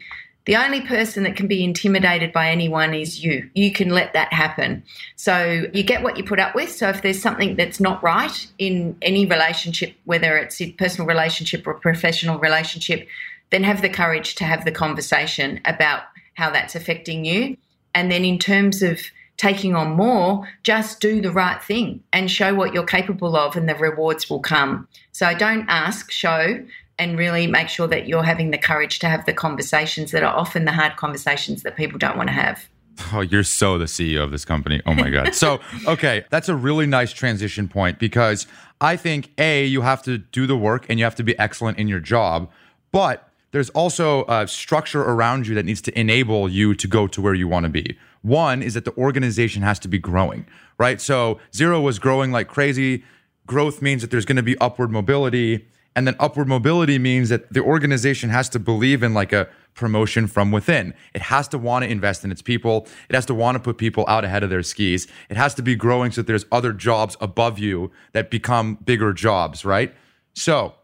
[0.49, 3.47] the only person that can be intimidated by anyone is you.
[3.53, 4.81] You can let that happen.
[5.15, 6.71] So you get what you put up with.
[6.71, 11.67] So if there's something that's not right in any relationship, whether it's a personal relationship
[11.67, 13.07] or professional relationship,
[13.51, 16.01] then have the courage to have the conversation about
[16.33, 17.55] how that's affecting you.
[17.93, 19.01] And then in terms of
[19.37, 23.69] taking on more, just do the right thing and show what you're capable of, and
[23.69, 24.87] the rewards will come.
[25.11, 26.65] So don't ask, show,
[26.99, 30.35] and really make sure that you're having the courage to have the conversations that are
[30.35, 32.67] often the hard conversations that people don't want to have.
[33.13, 34.81] Oh, you're so the CEO of this company.
[34.85, 35.33] Oh my God.
[35.33, 38.45] so, okay, that's a really nice transition point because
[38.81, 41.77] I think A, you have to do the work and you have to be excellent
[41.77, 42.51] in your job,
[42.91, 47.21] but there's also a structure around you that needs to enable you to go to
[47.21, 47.97] where you want to be.
[48.21, 50.45] One is that the organization has to be growing,
[50.77, 50.99] right?
[50.99, 53.03] So, Xero was growing like crazy.
[53.47, 57.51] Growth means that there's going to be upward mobility and then upward mobility means that
[57.51, 60.93] the organization has to believe in like a promotion from within.
[61.13, 62.87] It has to want to invest in its people.
[63.09, 65.07] It has to want to put people out ahead of their skis.
[65.29, 69.13] It has to be growing so that there's other jobs above you that become bigger
[69.13, 69.93] jobs, right?
[70.33, 70.75] So,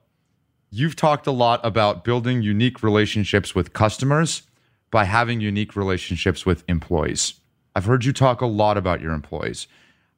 [0.70, 4.44] you've talked a lot about building unique relationships with customers
[4.92, 7.36] by having unique relationships with employees.
[7.76, 9.68] I've heard you talk a lot about your employees.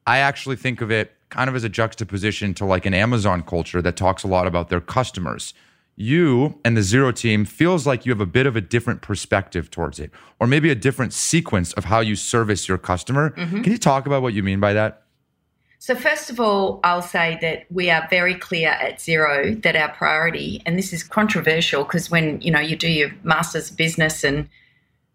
[0.06, 3.82] I actually think of it kind of as a juxtaposition to like an Amazon culture
[3.82, 5.54] that talks a lot about their customers.
[5.96, 9.72] You and the Xero team feels like you have a bit of a different perspective
[9.72, 13.32] towards it, or maybe a different sequence of how you service your customer.
[13.32, 13.64] Mm-hmm.
[13.64, 15.04] Can you talk about what you mean by that?
[15.80, 19.90] So, first of all, I'll say that we are very clear at Xero that our
[19.90, 24.50] priority, and this is controversial because when you know you do your master's business and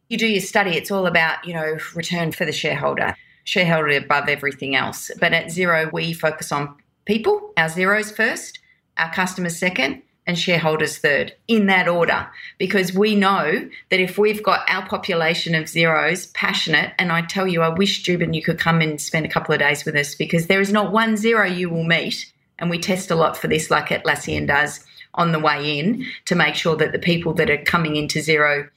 [0.08, 4.28] you do your study, it's all about you know return for the shareholder shareholder above
[4.28, 5.10] everything else.
[5.20, 8.58] But at Xero, we focus on people, our Xeros first,
[8.96, 14.42] our customers second, and shareholders third, in that order, because we know that if we've
[14.42, 18.58] got our population of Xeros passionate, and I tell you, I wish Joubin you could
[18.58, 21.52] come and spend a couple of days with us because there is not one Xero
[21.54, 25.40] you will meet, and we test a lot for this, like Atlassian does on the
[25.40, 28.68] way in, to make sure that the people that are coming into Xero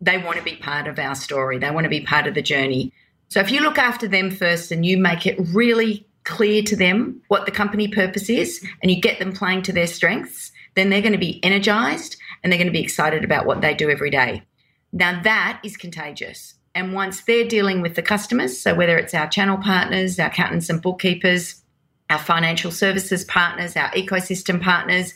[0.00, 2.42] they want to be part of our story, they want to be part of the
[2.42, 2.92] journey.
[3.28, 7.20] So if you look after them first and you make it really clear to them
[7.28, 11.02] what the company purpose is and you get them playing to their strengths, then they're
[11.02, 14.10] going to be energized and they're going to be excited about what they do every
[14.10, 14.42] day.
[14.92, 16.54] Now, that is contagious.
[16.74, 20.68] And once they're dealing with the customers, so whether it's our channel partners, our accountants
[20.68, 21.62] and bookkeepers,
[22.10, 25.14] our financial services partners, our ecosystem partners,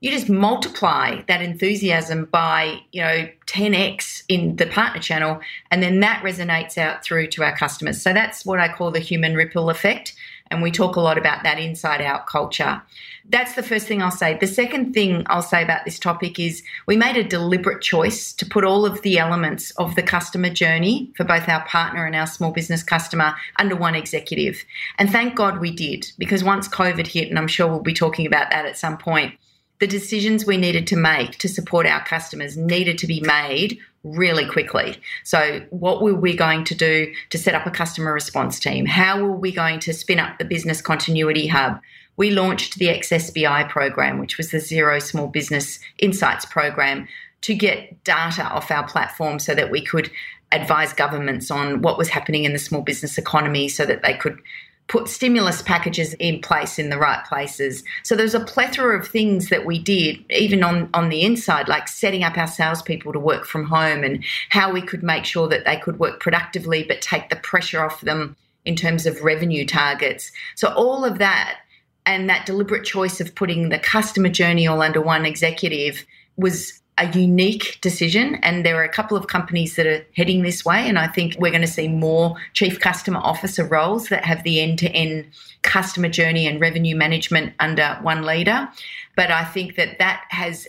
[0.00, 6.00] you just multiply that enthusiasm by you know 10x in the partner channel and then
[6.00, 8.00] that resonates out through to our customers.
[8.00, 10.14] So that's what i call the human ripple effect
[10.48, 12.80] and we talk a lot about that inside out culture.
[13.28, 14.36] That's the first thing i'll say.
[14.38, 18.44] The second thing i'll say about this topic is we made a deliberate choice to
[18.44, 22.26] put all of the elements of the customer journey for both our partner and our
[22.26, 24.62] small business customer under one executive.
[24.98, 28.26] And thank god we did because once covid hit and i'm sure we'll be talking
[28.26, 29.32] about that at some point
[29.78, 34.46] the decisions we needed to make to support our customers needed to be made really
[34.46, 34.96] quickly.
[35.24, 38.86] So, what were we going to do to set up a customer response team?
[38.86, 41.80] How were we going to spin up the business continuity hub?
[42.16, 47.06] We launched the XSBI program, which was the Xero Small Business Insights program,
[47.42, 50.10] to get data off our platform so that we could
[50.52, 54.38] advise governments on what was happening in the small business economy so that they could
[54.88, 57.82] put stimulus packages in place in the right places.
[58.04, 61.88] So there's a plethora of things that we did, even on, on the inside, like
[61.88, 65.64] setting up our salespeople to work from home and how we could make sure that
[65.64, 70.30] they could work productively but take the pressure off them in terms of revenue targets.
[70.54, 71.58] So all of that
[72.04, 76.04] and that deliberate choice of putting the customer journey all under one executive
[76.36, 80.64] was a unique decision, and there are a couple of companies that are heading this
[80.64, 80.88] way.
[80.88, 84.60] And I think we're going to see more chief customer officer roles that have the
[84.60, 85.26] end to end
[85.62, 88.68] customer journey and revenue management under one leader.
[89.14, 90.66] But I think that that has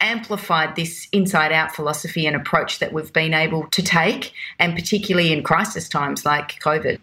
[0.00, 5.32] amplified this inside out philosophy and approach that we've been able to take, and particularly
[5.32, 6.98] in crisis times like COVID.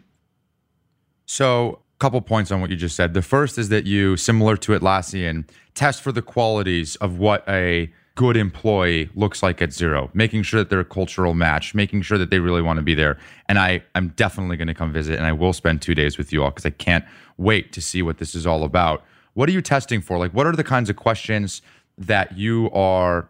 [1.25, 3.13] So, a couple points on what you just said.
[3.13, 7.91] The first is that you, similar to Atlassian, test for the qualities of what a
[8.15, 12.17] good employee looks like at Xero making sure that they're a cultural match, making sure
[12.17, 13.17] that they really want to be there.
[13.49, 16.32] And I, I'm definitely going to come visit and I will spend two days with
[16.32, 17.06] you all because I can't
[17.38, 19.04] wait to see what this is all about.
[19.34, 20.19] What are you testing for?
[20.19, 21.63] Like, what are the kinds of questions
[21.97, 23.30] that you are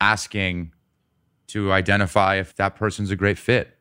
[0.00, 0.72] asking
[1.48, 3.76] to identify if that person's a great fit?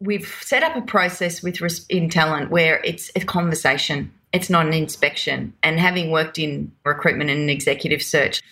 [0.00, 4.12] We've set up a process with in talent where it's a conversation.
[4.32, 5.52] It's not an inspection.
[5.62, 8.42] And having worked in recruitment and executive search,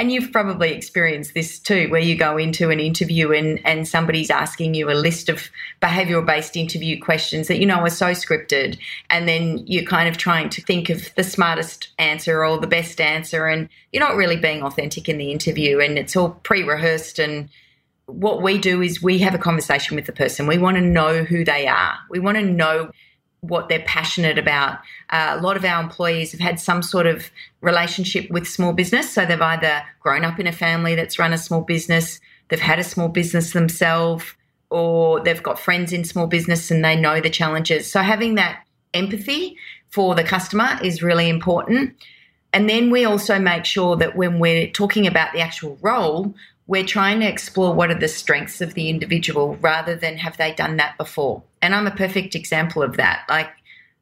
[0.00, 4.30] and you've probably experienced this too, where you go into an interview and, and somebody's
[4.30, 5.50] asking you a list of
[5.82, 8.78] behavioral based interview questions that you know are so scripted.
[9.10, 12.98] And then you're kind of trying to think of the smartest answer or the best
[12.98, 13.46] answer.
[13.46, 15.80] And you're not really being authentic in the interview.
[15.80, 17.18] And it's all pre rehearsed.
[17.18, 17.50] And
[18.06, 20.46] what we do is we have a conversation with the person.
[20.46, 21.98] We want to know who they are.
[22.08, 22.90] We want to know
[23.40, 24.78] what they're passionate about.
[25.10, 29.10] Uh, a lot of our employees have had some sort of relationship with small business.
[29.10, 32.78] So they've either grown up in a family that's run a small business, they've had
[32.78, 34.24] a small business themselves,
[34.70, 37.90] or they've got friends in small business and they know the challenges.
[37.90, 39.56] So having that empathy
[39.88, 41.94] for the customer is really important.
[42.52, 46.34] And then we also make sure that when we're talking about the actual role,
[46.70, 50.54] we're trying to explore what are the strengths of the individual rather than have they
[50.54, 51.42] done that before.
[51.60, 53.24] And I'm a perfect example of that.
[53.28, 53.50] Like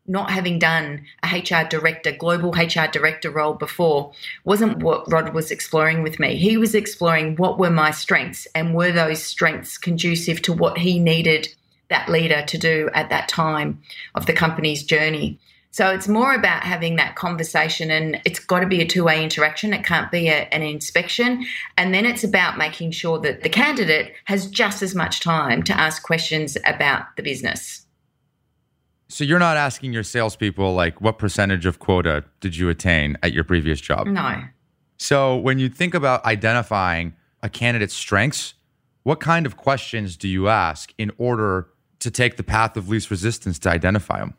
[0.07, 4.13] not having done a HR director, global HR director role before
[4.45, 6.37] wasn't what Rod was exploring with me.
[6.37, 10.99] He was exploring what were my strengths and were those strengths conducive to what he
[10.99, 11.49] needed
[11.89, 13.81] that leader to do at that time
[14.15, 15.39] of the company's journey.
[15.71, 19.23] So it's more about having that conversation, and it's got to be a two way
[19.23, 19.73] interaction.
[19.73, 21.45] It can't be a, an inspection.
[21.77, 25.79] And then it's about making sure that the candidate has just as much time to
[25.79, 27.85] ask questions about the business.
[29.09, 33.33] So you're not asking your salespeople, like, what percentage of quota did you attain at
[33.33, 34.07] your previous job?
[34.07, 34.43] No.
[34.99, 38.55] So when you think about identifying a candidate's strengths,
[39.05, 41.69] what kind of questions do you ask in order
[42.01, 44.35] to take the path of least resistance to identify them?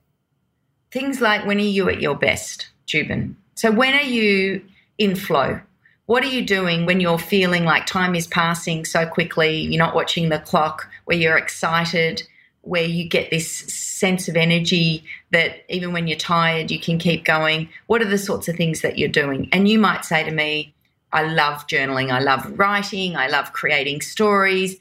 [0.91, 3.38] Things like when are you at your best, Joubin?
[3.56, 4.65] So when are you
[4.97, 5.62] in flow?
[6.08, 9.60] What are you doing when you're feeling like time is passing so quickly?
[9.60, 12.23] You're not watching the clock, where you're excited,
[12.62, 17.23] where you get this sense of energy that even when you're tired, you can keep
[17.25, 17.69] going.
[17.86, 19.49] What are the sorts of things that you're doing?
[19.52, 20.73] And you might say to me,
[21.12, 24.78] I love journaling, I love writing, I love creating stories.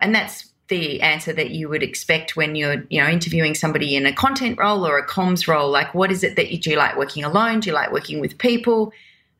[0.00, 4.06] And that's the answer that you would expect when you're you know interviewing somebody in
[4.06, 6.76] a content role or a comms role like what is it that you do you
[6.76, 8.92] like working alone do you like working with people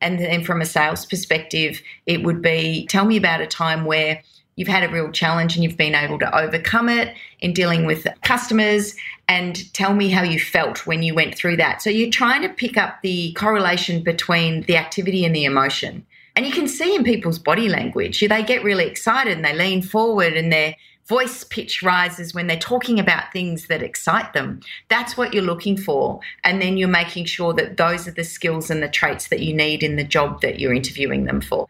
[0.02, 4.22] and then from a sales perspective it would be tell me about a time where
[4.56, 8.06] you've had a real challenge and you've been able to overcome it in dealing with
[8.22, 8.94] customers
[9.26, 11.80] and tell me how you felt when you went through that.
[11.80, 16.04] So you're trying to pick up the correlation between the activity and the emotion.
[16.36, 19.82] And you can see in people's body language, they get really excited and they lean
[19.82, 20.74] forward and their
[21.10, 24.60] voice pitch rises when they're talking about things that excite them.
[24.88, 26.20] That's what you're looking for.
[26.44, 29.52] And then you're making sure that those are the skills and the traits that you
[29.52, 31.66] need in the job that you're interviewing them for.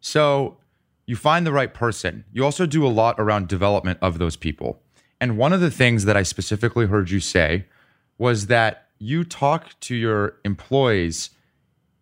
[0.00, 0.58] So
[1.06, 2.24] you find the right person.
[2.32, 4.80] You also do a lot around development of those people.
[5.20, 7.66] And one of the things that I specifically heard you say
[8.16, 11.30] was that you talk to your employees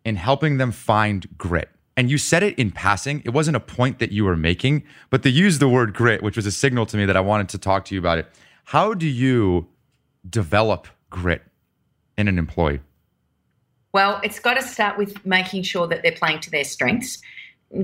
[0.05, 1.69] in helping them find grit.
[1.99, 3.21] And you said it in passing.
[3.25, 6.37] It wasn't a point that you were making, but they used the word grit, which
[6.37, 8.27] was a signal to me that I wanted to talk to you about it.
[8.63, 9.67] How do you
[10.29, 11.41] develop grit
[12.17, 12.79] in an employee?
[13.91, 17.21] Well, it's got to start with making sure that they're playing to their strengths.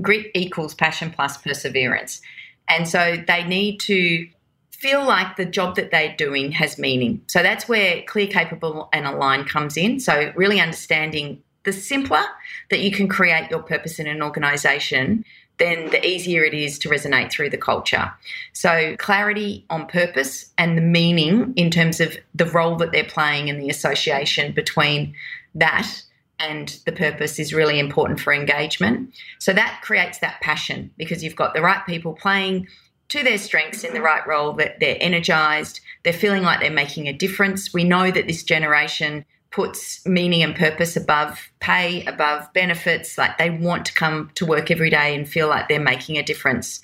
[0.00, 2.22] Grit equals passion plus perseverance.
[2.68, 4.26] And so they need to
[4.70, 7.20] feel like the job that they're doing has meaning.
[7.26, 10.00] So that's where clear, capable, and aligned comes in.
[10.00, 12.24] So really understanding the simpler
[12.70, 15.24] that you can create your purpose in an organization,
[15.58, 18.12] then the easier it is to resonate through the culture.
[18.52, 23.50] So, clarity on purpose and the meaning in terms of the role that they're playing
[23.50, 25.14] and the association between
[25.54, 26.02] that
[26.38, 29.14] and the purpose is really important for engagement.
[29.38, 32.68] So, that creates that passion because you've got the right people playing
[33.08, 37.06] to their strengths in the right role, that they're energized, they're feeling like they're making
[37.06, 37.72] a difference.
[37.72, 39.24] We know that this generation
[39.56, 43.16] puts meaning and purpose above pay, above benefits.
[43.16, 46.22] Like they want to come to work every day and feel like they're making a
[46.22, 46.82] difference.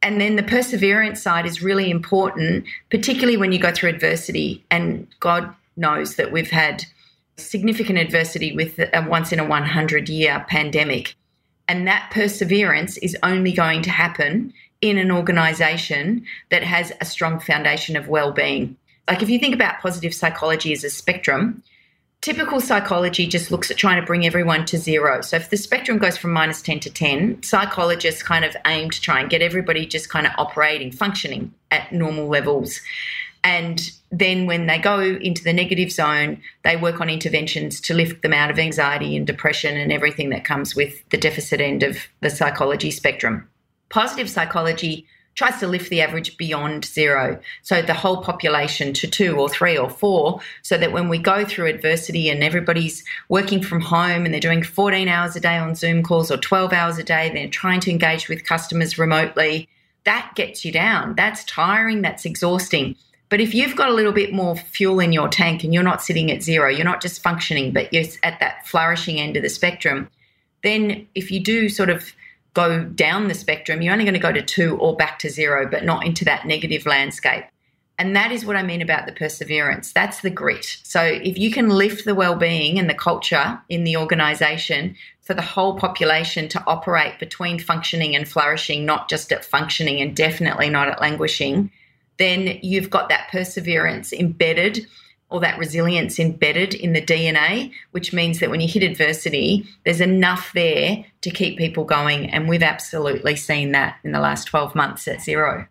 [0.00, 4.64] And then the perseverance side is really important, particularly when you go through adversity.
[4.70, 6.86] And God knows that we've had
[7.36, 11.16] significant adversity with a uh, once in a 100 year pandemic.
[11.68, 17.40] And that perseverance is only going to happen in an organization that has a strong
[17.40, 18.78] foundation of well-being.
[19.06, 21.62] Like if you think about positive psychology as a spectrum,
[22.26, 25.20] typical psychology just looks at trying to bring everyone to zero.
[25.20, 29.00] So if the spectrum goes from minus 10 to 10, psychologists kind of aim to
[29.00, 32.80] try and get everybody just kind of operating, functioning at normal levels.
[33.44, 38.22] And then when they go into the negative zone, they work on interventions to lift
[38.22, 41.96] them out of anxiety and depression and everything that comes with the deficit end of
[42.22, 43.48] the psychology spectrum.
[43.88, 45.06] Positive psychology
[45.36, 47.38] tries to lift the average beyond zero.
[47.62, 51.44] So the whole population to two or three or four, so that when we go
[51.44, 55.74] through adversity and everybody's working from home and they're doing 14 hours a day on
[55.74, 59.68] Zoom calls or 12 hours a day, they're trying to engage with customers remotely,
[60.06, 61.14] that gets you down.
[61.16, 62.96] That's tiring, that's exhausting.
[63.28, 66.00] But if you've got a little bit more fuel in your tank and you're not
[66.00, 69.48] sitting at zero, you're not just functioning, but you're at that flourishing end of the
[69.48, 70.08] spectrum,
[70.62, 72.12] then if you do sort of
[72.56, 75.68] go down the spectrum, you're only going to go to two or back to zero,
[75.70, 77.44] but not into that negative landscape.
[77.98, 79.92] And that is what I mean about the perseverance.
[79.92, 80.78] That's the grit.
[80.82, 85.42] So if you can lift the well-being and the culture in the organization for the
[85.42, 90.88] whole population to operate between functioning and flourishing, not just at functioning and definitely not
[90.88, 91.70] at languishing,
[92.18, 94.86] then you've got that perseverance embedded
[95.28, 100.00] or that resilience embedded in the DNA, which means that when you hit adversity, there's
[100.00, 102.30] enough there to keep people going.
[102.30, 105.66] And we've absolutely seen that in the last 12 months at Xero.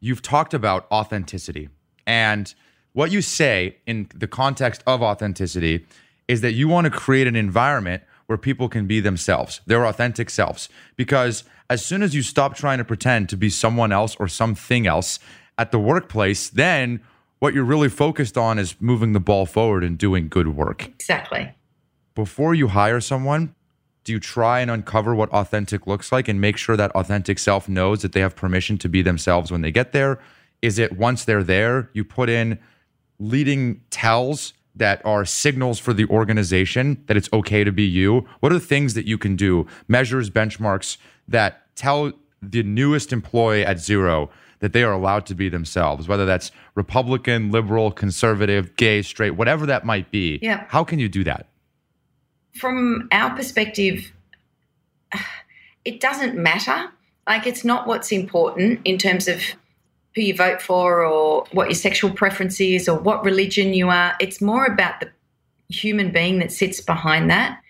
[0.00, 1.70] You've talked about authenticity.
[2.06, 2.54] And
[2.92, 5.86] what you say in the context of authenticity
[6.26, 10.28] is that you want to create an environment where people can be themselves, their authentic
[10.28, 10.68] selves.
[10.96, 14.86] Because as soon as you stop trying to pretend to be someone else or something
[14.86, 15.18] else
[15.56, 17.00] at the workplace, then
[17.38, 20.88] what you're really focused on is moving the ball forward and doing good work.
[20.88, 21.54] Exactly.
[22.14, 23.54] Before you hire someone,
[24.04, 27.68] do you try and uncover what authentic looks like and make sure that authentic self
[27.68, 30.18] knows that they have permission to be themselves when they get there?
[30.62, 32.58] Is it once they're there, you put in
[33.18, 38.26] leading tells that are signals for the organization that it's okay to be you?
[38.40, 40.96] What are the things that you can do, measures, benchmarks
[41.26, 46.26] that tell the newest employee at Xero that they are allowed to be themselves, whether
[46.26, 50.38] that's Republican, liberal, conservative, gay, straight, whatever that might be.
[50.42, 50.64] Yeah.
[50.68, 51.48] How can you do that?
[52.54, 54.12] From our perspective,
[55.84, 56.90] it doesn't matter.
[57.26, 59.40] Like, it's not what's important in terms of
[60.14, 64.16] who you vote for or what your sexual preference is or what religion you are.
[64.18, 65.10] It's more about the
[65.68, 67.60] human being that sits behind that.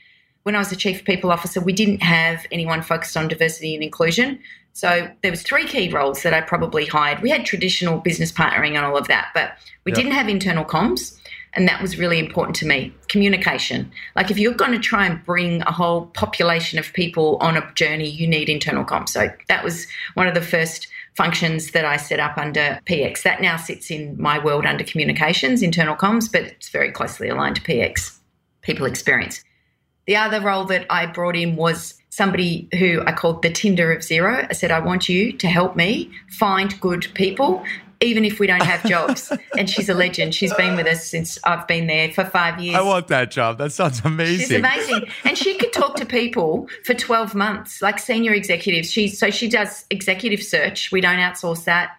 [0.49, 3.85] When I was the chief people officer, we didn't have anyone focused on diversity and
[3.85, 4.39] inclusion.
[4.72, 7.20] So there was three key roles that I probably hired.
[7.20, 9.53] We had traditional business partnering and all of that, but
[9.85, 9.97] we yep.
[9.97, 11.20] didn't have internal comms.
[11.53, 12.95] And that was really important to me.
[13.09, 13.93] Communication.
[14.16, 17.72] Like if you're going to try and bring a whole population of people on a
[17.75, 19.11] journey, you need internal comms.
[19.11, 23.22] So that was one of the first functions that I set up under PX.
[23.22, 27.57] That now sits in my world under communications, internal comms, but it's very closely aligned
[27.57, 28.16] to PX,
[28.62, 29.45] people experience.
[30.09, 33.99] The other role that I brought in was somebody who I called the Tinder of
[33.99, 34.47] Xero.
[34.49, 37.63] I said, I want you to help me find good people
[38.01, 39.31] even if we don't have jobs.
[39.59, 40.35] and she's a legend.
[40.35, 42.77] She's been with us since I've been there for five years.
[42.77, 43.59] I want that job.
[43.59, 44.47] That sounds amazing.
[44.47, 45.11] She's amazing.
[45.25, 48.91] And she could talk to people for 12 months, like senior executives.
[48.91, 50.91] She so she does executive search.
[50.91, 51.99] We don't outsource that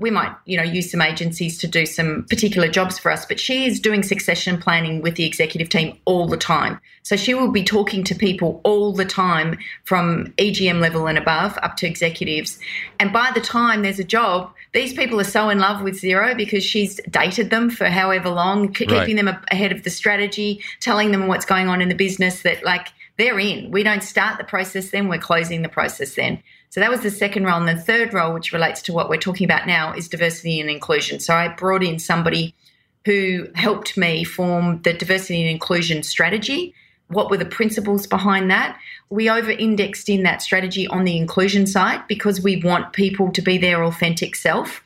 [0.00, 3.38] we might, you know, use some agencies to do some particular jobs for us, but
[3.38, 6.80] she is doing succession planning with the executive team all the time.
[7.02, 11.58] So she will be talking to people all the time from EGM level and above
[11.62, 12.58] up to executives.
[12.98, 16.34] And by the time there's a job, these people are so in love with Xero
[16.34, 18.74] because she's dated them for however long, right.
[18.74, 22.64] keeping them ahead of the strategy, telling them what's going on in the business that
[22.64, 22.88] like
[23.18, 23.70] they're in.
[23.70, 26.42] We don't start the process then, we're closing the process then.
[26.70, 27.58] So that was the second role.
[27.58, 30.70] And the third role, which relates to what we're talking about now, is diversity and
[30.70, 31.18] inclusion.
[31.18, 32.54] So I brought in somebody
[33.04, 36.74] who helped me form the diversity and inclusion strategy.
[37.08, 38.78] What were the principles behind that?
[39.08, 43.42] We over indexed in that strategy on the inclusion side because we want people to
[43.42, 44.84] be their authentic self.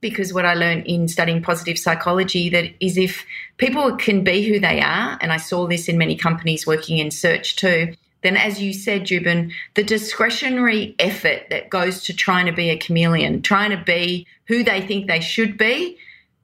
[0.00, 3.26] Because what I learned in studying positive psychology that is if
[3.58, 7.10] people can be who they are, and I saw this in many companies working in
[7.10, 7.94] search too,
[8.26, 12.76] then as you said, Joubin, the discretionary effort that goes to trying to be a
[12.76, 15.96] chameleon, trying to be who they think they should be,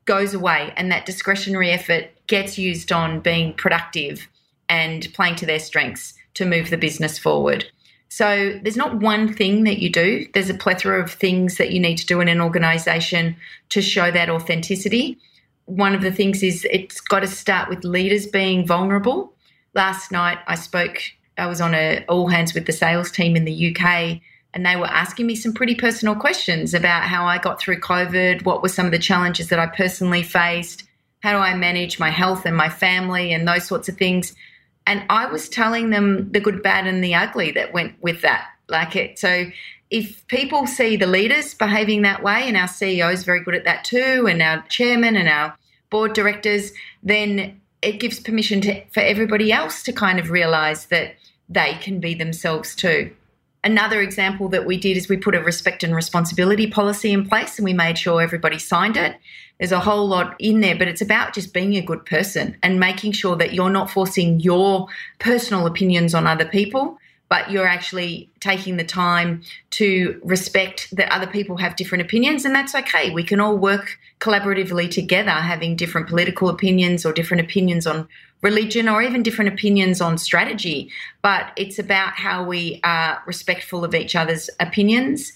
[0.04, 0.72] goes away.
[0.76, 4.28] And that discretionary effort gets used on being productive
[4.68, 7.66] and playing to their strengths to move the business forward.
[8.08, 11.80] So there's not one thing that you do, there's a plethora of things that you
[11.80, 13.36] need to do in an organization
[13.70, 15.18] to show that authenticity.
[15.64, 19.32] One of the things is it's got to start with leaders being vulnerable.
[19.74, 21.00] Last night I spoke
[21.38, 24.20] I was on a all hands with the sales team in the UK
[24.54, 28.44] and they were asking me some pretty personal questions about how I got through COVID,
[28.44, 30.84] what were some of the challenges that I personally faced,
[31.20, 34.34] how do I manage my health and my family and those sorts of things.
[34.86, 38.48] And I was telling them the good, bad, and the ugly that went with that.
[38.68, 39.18] Like it.
[39.18, 39.46] So
[39.90, 43.64] if people see the leaders behaving that way, and our CEO is very good at
[43.64, 45.56] that too, and our chairman and our
[45.90, 46.72] board directors,
[47.02, 51.16] then it gives permission to, for everybody else to kind of realize that
[51.52, 53.12] they can be themselves too.
[53.64, 57.58] Another example that we did is we put a respect and responsibility policy in place
[57.58, 59.16] and we made sure everybody signed it.
[59.58, 62.80] There's a whole lot in there, but it's about just being a good person and
[62.80, 64.88] making sure that you're not forcing your
[65.20, 66.98] personal opinions on other people,
[67.28, 72.54] but you're actually taking the time to respect that other people have different opinions, and
[72.54, 73.10] that's okay.
[73.10, 78.08] We can all work collaboratively together, having different political opinions or different opinions on
[78.42, 80.90] religion or even different opinions on strategy,
[81.22, 85.32] but it's about how we are respectful of each other's opinions.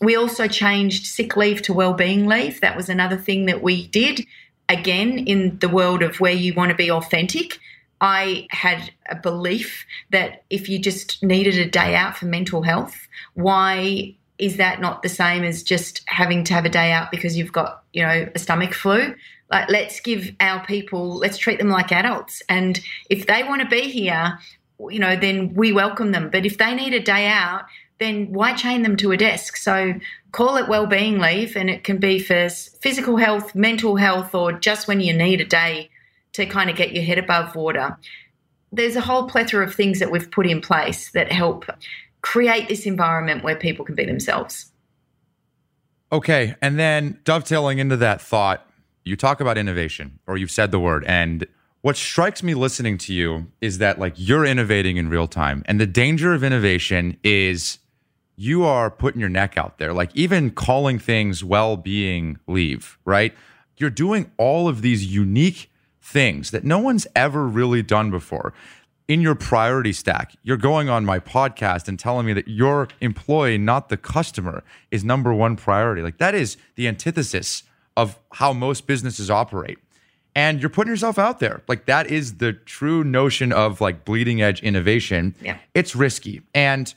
[0.00, 2.60] We also changed sick leave to well-being leave.
[2.60, 4.26] That was another thing that we did.
[4.68, 7.58] Again, in the world of where you want to be authentic,
[8.00, 13.08] I had a belief that if you just needed a day out for mental health,
[13.34, 17.36] why is that not the same as just having to have a day out because
[17.36, 19.14] you've got, you know, a stomach flu?
[19.50, 22.42] Like, let's give our people, let's treat them like adults.
[22.48, 24.38] And if they want to be here,
[24.78, 26.30] you know, then we welcome them.
[26.30, 27.64] But if they need a day out,
[27.98, 29.56] then why chain them to a desk?
[29.56, 29.94] So
[30.32, 34.88] call it well-being leave, and it can be for physical health, mental health, or just
[34.88, 35.90] when you need a day
[36.32, 37.98] to kind of get your head above water.
[38.72, 41.66] There's a whole plethora of things that we've put in place that help
[42.22, 44.70] create this environment where people can be themselves.
[46.12, 46.54] Okay.
[46.62, 48.64] And then dovetailing into that thought,
[49.04, 51.04] you talk about innovation, or you've said the word.
[51.06, 51.46] And
[51.82, 55.62] what strikes me listening to you is that like you're innovating in real time.
[55.66, 57.78] And the danger of innovation is
[58.36, 63.34] you are putting your neck out there, like even calling things well being leave, right?
[63.76, 65.70] You're doing all of these unique
[66.02, 68.52] things that no one's ever really done before.
[69.08, 73.58] In your priority stack, you're going on my podcast and telling me that your employee,
[73.58, 76.00] not the customer, is number one priority.
[76.02, 77.64] Like that is the antithesis
[78.00, 79.78] of how most businesses operate.
[80.34, 81.62] And you're putting yourself out there.
[81.68, 85.34] Like that is the true notion of like bleeding edge innovation.
[85.42, 85.58] Yeah.
[85.74, 86.40] It's risky.
[86.54, 86.94] And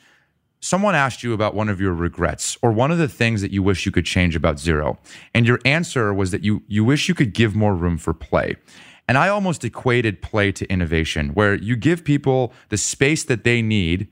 [0.61, 3.61] someone asked you about one of your regrets or one of the things that you
[3.61, 4.97] wish you could change about Xero
[5.33, 8.55] And your answer was that you you wish you could give more room for play.
[9.07, 13.61] And I almost equated play to innovation, where you give people the space that they
[13.61, 14.07] need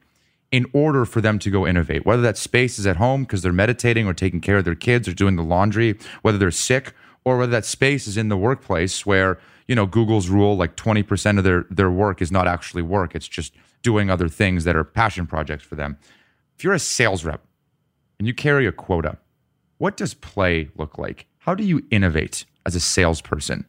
[0.52, 3.54] in order for them to go innovate, whether that space is at home because they're
[3.54, 6.94] meditating or taking care of their kids or doing the laundry, whether they're sick
[7.24, 11.38] or whether that space is in the workplace where, you know, Google's rule like 20%
[11.38, 13.16] of their their work is not actually work.
[13.16, 15.98] It's just doing other things that are passion projects for them.
[16.58, 17.42] If you're a sales rep
[18.20, 19.18] and you carry a quota,
[19.78, 21.28] what does play look like?
[21.40, 23.66] How do you innovate as a salesperson?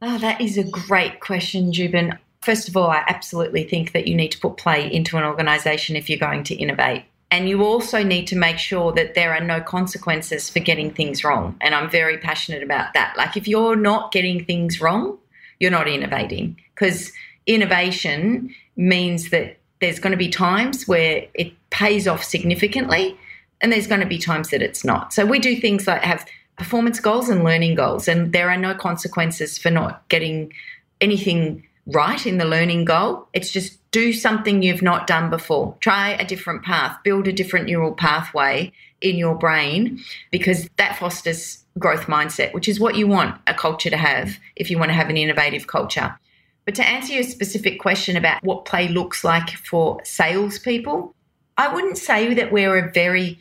[0.00, 2.18] Oh, that is a great question, Joubin.
[2.46, 5.96] First of all, I absolutely think that you need to put play into an organization
[5.96, 7.02] if you're going to innovate.
[7.28, 11.24] And you also need to make sure that there are no consequences for getting things
[11.24, 11.56] wrong.
[11.60, 13.16] And I'm very passionate about that.
[13.16, 15.18] Like, if you're not getting things wrong,
[15.58, 17.10] you're not innovating because
[17.46, 23.18] innovation means that there's going to be times where it pays off significantly
[23.60, 25.12] and there's going to be times that it's not.
[25.12, 26.24] So we do things like have
[26.58, 30.52] performance goals and learning goals, and there are no consequences for not getting
[31.00, 33.28] anything right in the learning goal.
[33.32, 35.76] It's just do something you've not done before.
[35.80, 41.64] Try a different path, build a different neural pathway in your brain because that fosters
[41.78, 44.94] growth mindset, which is what you want a culture to have if you want to
[44.94, 46.18] have an innovative culture.
[46.64, 51.14] But to answer your specific question about what play looks like for salespeople,
[51.56, 53.38] I wouldn't say that we're a very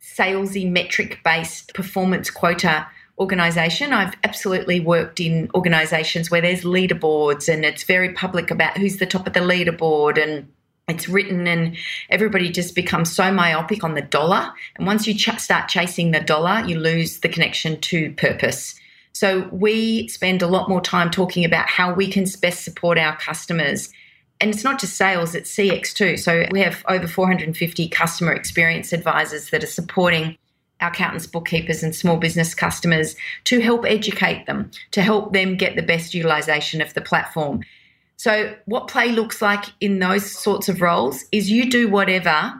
[0.00, 2.86] salesy metric based performance quota
[3.18, 3.92] organisation.
[3.92, 9.06] I've absolutely worked in organisations where there's leaderboards and it's very public about who's the
[9.06, 10.48] top of the leaderboard and
[10.88, 11.76] it's written and
[12.10, 14.52] everybody just becomes so myopic on the dollar.
[14.76, 18.78] And once you ch- start chasing the dollar, you lose the connection to purpose.
[19.12, 23.16] So we spend a lot more time talking about how we can best support our
[23.16, 23.90] customers.
[24.40, 26.16] And it's not just sales, it's CX too.
[26.18, 30.36] So we have over 450 customer experience advisors that are supporting
[30.80, 35.82] accountants, bookkeepers, and small business customers to help educate them, to help them get the
[35.82, 37.62] best utilization of the platform.
[38.16, 42.54] So, what play looks like in those sorts of roles is you do whatever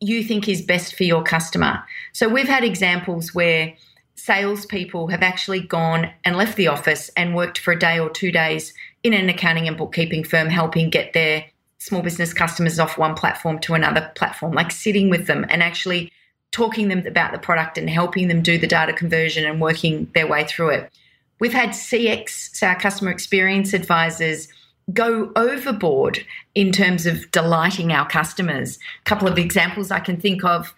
[0.00, 1.82] you think is best for your customer.
[2.12, 3.74] So, we've had examples where
[4.14, 8.32] salespeople have actually gone and left the office and worked for a day or two
[8.32, 11.44] days in an accounting and bookkeeping firm, helping get their
[11.78, 16.10] small business customers off one platform to another platform, like sitting with them and actually
[16.50, 20.26] talking them about the product and helping them do the data conversion and working their
[20.26, 20.92] way through it.
[21.40, 24.48] We've had CX, so our customer experience advisors,
[24.92, 26.24] go overboard
[26.54, 28.78] in terms of delighting our customers.
[29.00, 30.74] A couple of examples I can think of.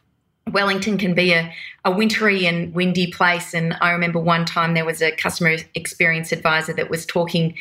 [0.50, 1.52] Wellington can be a,
[1.84, 3.54] a wintry and windy place.
[3.54, 7.54] And I remember one time there was a customer experience advisor that was talking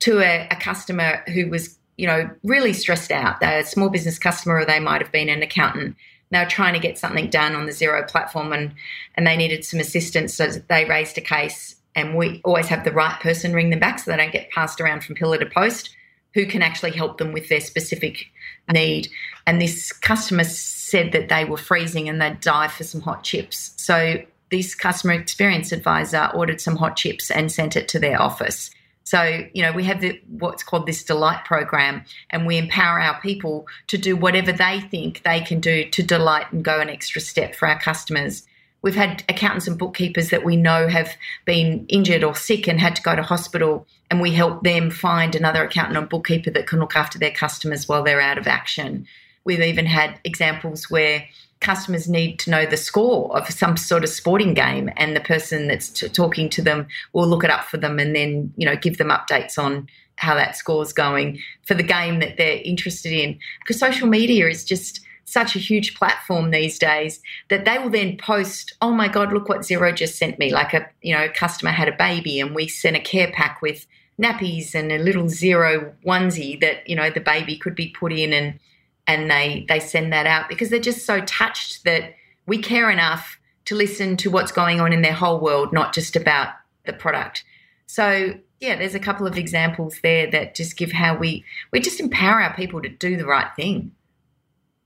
[0.00, 3.40] to a, a customer who was, you know, really stressed out.
[3.40, 5.96] They're a small business customer or they might have been an accountant
[6.30, 8.74] they were trying to get something done on the Xero platform and,
[9.14, 10.34] and they needed some assistance.
[10.34, 13.98] So they raised a case, and we always have the right person ring them back
[13.98, 15.94] so they don't get passed around from pillar to post
[16.34, 18.26] who can actually help them with their specific
[18.70, 19.08] need.
[19.46, 23.72] And this customer said that they were freezing and they'd dive for some hot chips.
[23.78, 28.70] So this customer experience advisor ordered some hot chips and sent it to their office.
[29.06, 33.20] So, you know, we have the, what's called this delight program, and we empower our
[33.20, 37.20] people to do whatever they think they can do to delight and go an extra
[37.20, 38.42] step for our customers.
[38.82, 42.96] We've had accountants and bookkeepers that we know have been injured or sick and had
[42.96, 46.80] to go to hospital, and we help them find another accountant or bookkeeper that can
[46.80, 49.06] look after their customers while they're out of action.
[49.44, 51.24] We've even had examples where
[51.60, 55.68] customers need to know the score of some sort of sporting game and the person
[55.68, 58.76] that's t- talking to them will look it up for them and then you know
[58.76, 63.38] give them updates on how that score's going for the game that they're interested in.
[63.60, 68.16] Because social media is just such a huge platform these days that they will then
[68.16, 71.72] post oh my god look what Xero just sent me like a you know customer
[71.72, 73.86] had a baby and we sent a care pack with
[74.22, 78.32] nappies and a little Xero onesie that you know the baby could be put in
[78.32, 78.60] and
[79.06, 82.14] and they they send that out because they're just so touched that
[82.46, 86.16] we care enough to listen to what's going on in their whole world, not just
[86.16, 86.54] about
[86.84, 87.44] the product.
[87.86, 92.00] So yeah, there's a couple of examples there that just give how we we just
[92.00, 93.92] empower our people to do the right thing.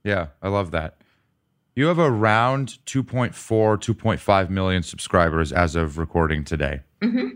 [0.03, 0.97] Yeah, I love that.
[1.75, 6.81] You have around 2.4, 2.5 million subscribers as of recording today.
[7.01, 7.35] Mm-hmm.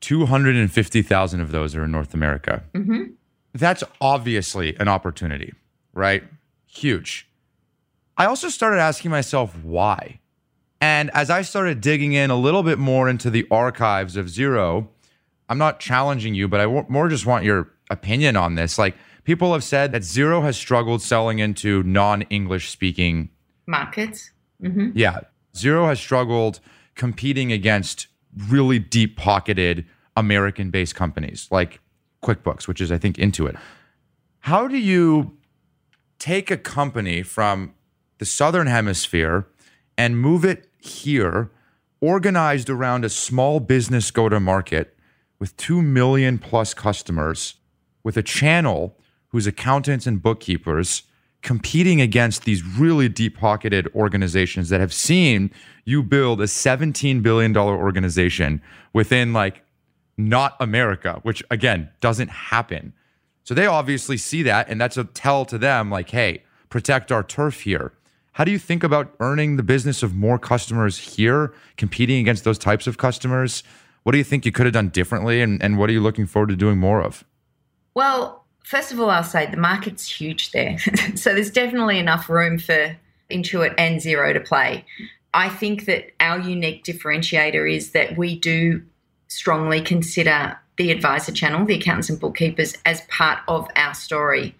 [0.00, 2.64] 250,000 of those are in North America.
[2.74, 3.12] Mm-hmm.
[3.54, 5.54] That's obviously an opportunity
[5.96, 6.22] right?
[6.66, 7.28] Huge.
[8.16, 10.20] I also started asking myself why.
[10.80, 14.88] And as I started digging in a little bit more into the archives of Xero,
[15.48, 18.78] I'm not challenging you, but I more just want your opinion on this.
[18.78, 18.94] Like,
[19.24, 23.30] people have said that Xero has struggled selling into non English speaking
[23.66, 24.30] markets.
[24.62, 24.90] Mm-hmm.
[24.94, 25.20] Yeah.
[25.54, 26.60] Xero has struggled
[26.94, 28.08] competing against
[28.48, 29.86] really deep pocketed
[30.16, 31.80] American based companies like
[32.22, 33.58] QuickBooks, which is, I think, Intuit.
[34.40, 35.36] How do you
[36.18, 37.74] take a company from
[38.18, 39.46] the southern hemisphere
[39.98, 41.50] and move it here
[42.00, 44.96] organized around a small business go to market
[45.38, 47.54] with 2 million plus customers,
[48.02, 48.96] with a channel
[49.28, 51.02] whose accountants and bookkeepers
[51.42, 55.50] competing against these really deep pocketed organizations that have seen
[55.84, 58.60] you build a $17 billion organization
[58.92, 59.62] within like
[60.16, 62.92] not America, which again doesn't happen.
[63.46, 67.22] So they obviously see that, and that's a tell to them like, hey, protect our
[67.22, 67.92] turf here.
[68.32, 72.58] How do you think about earning the business of more customers here, competing against those
[72.58, 73.62] types of customers?
[74.02, 76.26] What do you think you could have done differently, and, and what are you looking
[76.26, 77.22] forward to doing more of?
[77.94, 80.76] Well, first of all, I'll say the market's huge there.
[81.14, 82.96] so there's definitely enough room for
[83.30, 84.84] Intuit and Xero to play.
[85.34, 88.82] I think that our unique differentiator is that we do
[89.28, 94.54] strongly consider the advisor channel, the accountants and bookkeepers, as part of our story.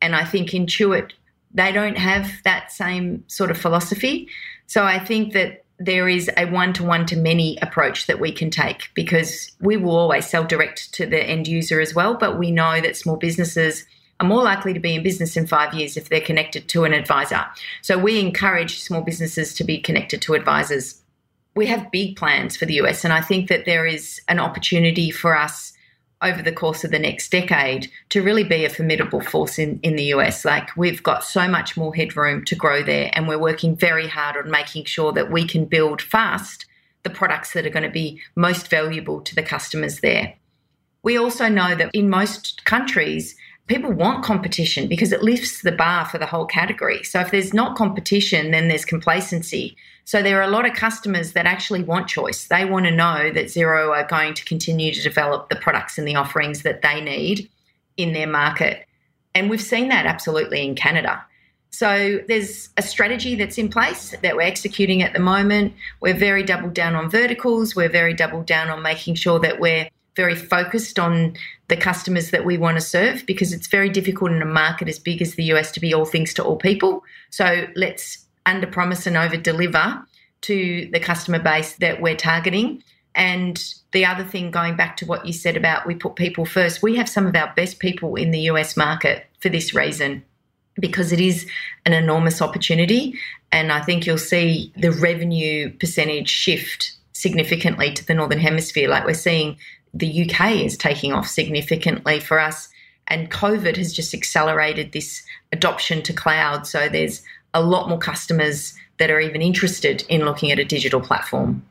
[0.00, 1.12] And I think Intuit,
[1.52, 4.28] they don't have that same sort of philosophy.
[4.66, 8.32] So I think that there is a one to one to many approach that we
[8.32, 12.14] can take because we will always sell direct to the end user as well.
[12.14, 13.84] But we know that small businesses
[14.18, 16.94] are more likely to be in business in five years if they're connected to an
[16.94, 17.44] advisor.
[17.82, 21.02] So we encourage small businesses to be connected to advisors
[21.56, 25.10] we have big plans for the US, and I think that there is an opportunity
[25.10, 25.72] for us
[26.22, 29.96] over the course of the next decade to really be a formidable force in, in
[29.96, 30.44] the US.
[30.44, 34.36] Like we've got so much more headroom to grow there, and we're working very hard
[34.36, 36.66] on making sure that we can build fast
[37.02, 40.34] the products that are going to be most valuable to the customers there.
[41.02, 43.36] We also know that in most countries,
[43.66, 47.02] people want competition because it lifts the bar for the whole category.
[47.02, 49.76] So if there's not competition, then there's complacency.
[50.06, 52.46] So there are a lot of customers that actually want choice.
[52.46, 56.06] They want to know that Xero are going to continue to develop the products and
[56.06, 57.50] the offerings that they need
[57.96, 58.86] in their market.
[59.34, 61.24] And we've seen that absolutely in Canada.
[61.70, 65.74] So there's a strategy that's in place that we're executing at the moment.
[66.00, 67.74] We're very doubled down on verticals.
[67.74, 71.34] We're very doubled down on making sure that we're very focused on
[71.66, 75.00] the customers that we want to serve because it's very difficult in a market as
[75.00, 77.02] big as the US to be all things to all people.
[77.30, 80.02] So let's under promise and over deliver
[80.42, 82.82] to the customer base that we're targeting.
[83.14, 86.82] And the other thing, going back to what you said about we put people first,
[86.82, 90.24] we have some of our best people in the US market for this reason
[90.78, 91.46] because it is
[91.86, 93.18] an enormous opportunity.
[93.52, 98.88] And I think you'll see the revenue percentage shift significantly to the Northern Hemisphere.
[98.88, 99.56] Like we're seeing
[99.94, 102.68] the UK is taking off significantly for us.
[103.08, 105.22] And COVID has just accelerated this
[105.52, 106.66] adoption to cloud.
[106.66, 107.22] So there's
[107.56, 111.64] a lot more customers that are even interested in looking at a digital platform.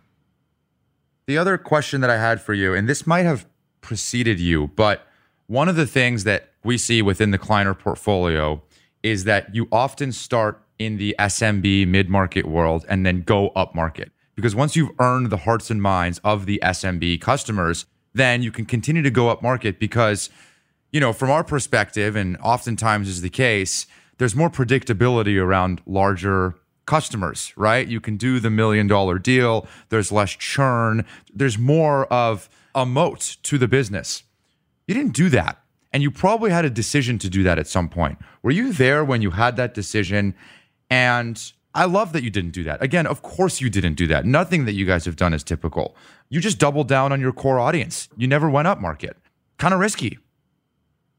[1.27, 3.45] The other question that I had for you, and this might have
[3.81, 5.07] preceded you, but
[5.47, 8.61] one of the things that we see within the Kleiner portfolio
[9.03, 13.75] is that you often start in the SMB mid market world and then go up
[13.75, 14.11] market.
[14.33, 18.65] Because once you've earned the hearts and minds of the SMB customers, then you can
[18.65, 20.29] continue to go up market because,
[20.91, 23.85] you know, from our perspective, and oftentimes is the case,
[24.17, 26.55] there's more predictability around larger
[26.85, 27.87] customers, right?
[27.87, 33.37] You can do the million dollar deal, there's less churn, there's more of a moat
[33.43, 34.23] to the business.
[34.87, 35.61] You didn't do that.
[35.91, 38.19] And you probably had a decision to do that at some point.
[38.43, 40.35] Were you there when you had that decision?
[40.89, 41.41] And
[41.73, 42.83] I love that you didn't do that.
[42.83, 44.25] Again, of course you didn't do that.
[44.25, 45.95] Nothing that you guys have done is typical.
[46.29, 48.09] You just doubled down on your core audience.
[48.17, 49.17] You never went up market.
[49.57, 50.19] Kind of risky.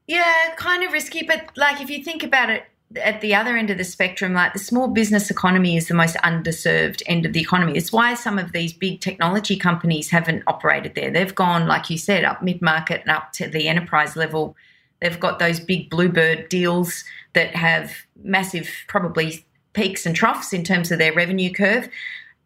[0.05, 2.63] Yeah, kind of risky, but like if you think about it
[2.95, 6.15] at the other end of the spectrum, like the small business economy is the most
[6.17, 7.75] underserved end of the economy.
[7.75, 11.11] It's why some of these big technology companies haven't operated there.
[11.11, 14.55] They've gone, like you said, up mid market and up to the enterprise level.
[15.01, 17.91] They've got those big bluebird deals that have
[18.23, 21.89] massive, probably peaks and troughs in terms of their revenue curve.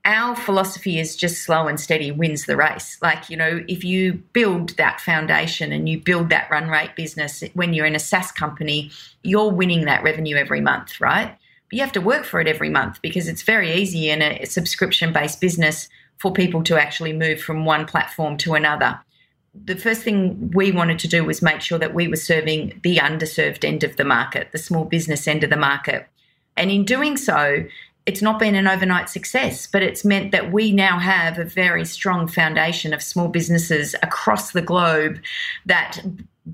[0.03, 2.97] Our philosophy is just slow and steady wins the race.
[3.01, 7.43] Like, you know, if you build that foundation and you build that run rate business
[7.53, 8.89] when you're in a SaaS company,
[9.21, 11.37] you're winning that revenue every month, right?
[11.69, 14.45] But you have to work for it every month because it's very easy in a
[14.45, 15.87] subscription based business
[16.17, 18.99] for people to actually move from one platform to another
[19.53, 22.97] the first thing we wanted to do was make sure that we were serving the
[22.97, 26.07] underserved end of the market, the small business end of the market.
[26.55, 27.65] And in doing so,
[28.05, 31.85] it's not been an overnight success, but it's meant that we now have a very
[31.85, 35.19] strong foundation of small businesses across the globe
[35.65, 35.99] that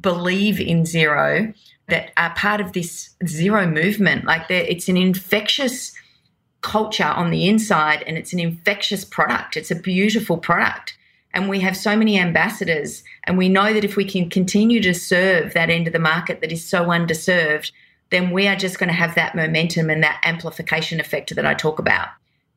[0.02, 1.54] believe in Xero,
[1.88, 4.26] that are part of this Xero movement.
[4.26, 5.94] Like it's an infectious
[6.62, 9.56] culture on the inside and it's an infectious product.
[9.56, 10.98] It's a beautiful product.
[11.34, 13.04] And we have so many ambassadors.
[13.24, 16.42] And we know that if we can continue to serve that end of the market
[16.42, 17.72] that is so underserved,
[18.10, 21.54] then we are just going to have that momentum and that amplification effect that I
[21.54, 22.10] talk about.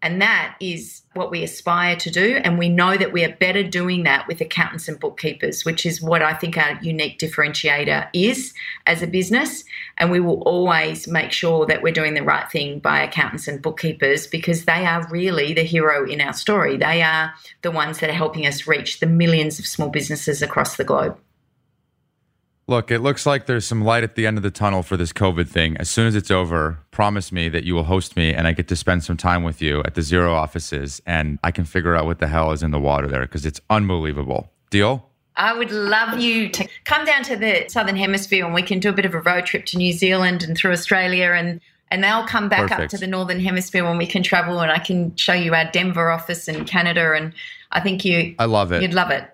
[0.03, 2.41] And that is what we aspire to do.
[2.43, 6.01] And we know that we are better doing that with accountants and bookkeepers, which is
[6.01, 8.55] what I think our unique differentiator is
[8.87, 9.65] as a business.
[9.99, 13.61] And we will always make sure that we're doing the right thing by accountants and
[13.61, 16.79] bookkeepers because they are really the hero in our story.
[16.79, 20.77] They are the ones that are helping us reach the millions of small businesses across
[20.77, 21.19] the globe.
[22.71, 25.13] Look, it looks like there's some light at the end of the tunnel for this
[25.13, 25.77] COVID thing.
[25.79, 28.69] As soon as it's over, promise me that you will host me and I get
[28.69, 32.07] to spend some time with you at the Xero offices and I can figure out
[32.07, 34.53] what the hell is in the water there because it's unbelievable.
[34.71, 35.05] Deal?
[35.35, 38.91] I would love you to come down to the Southern Hemisphere and we can do
[38.91, 41.61] a bit of a road trip to New Zealand and through Australia and
[41.91, 42.81] and they'll come back Perfect.
[42.83, 45.69] up to the Northern Hemisphere when we can travel and I can show you our
[45.73, 47.33] Denver office in Canada and
[47.73, 48.81] I think you I love it.
[48.81, 49.29] You'd love it.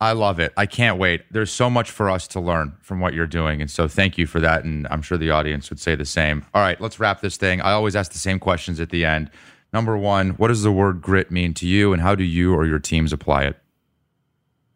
[0.00, 0.52] I love it.
[0.56, 1.22] I can't wait.
[1.30, 3.60] There's so much for us to learn from what you're doing.
[3.60, 4.64] And so thank you for that.
[4.64, 6.46] And I'm sure the audience would say the same.
[6.54, 7.60] All right, let's wrap this thing.
[7.60, 9.30] I always ask the same questions at the end.
[9.72, 12.66] Number one, what does the word grit mean to you, and how do you or
[12.66, 13.56] your teams apply it?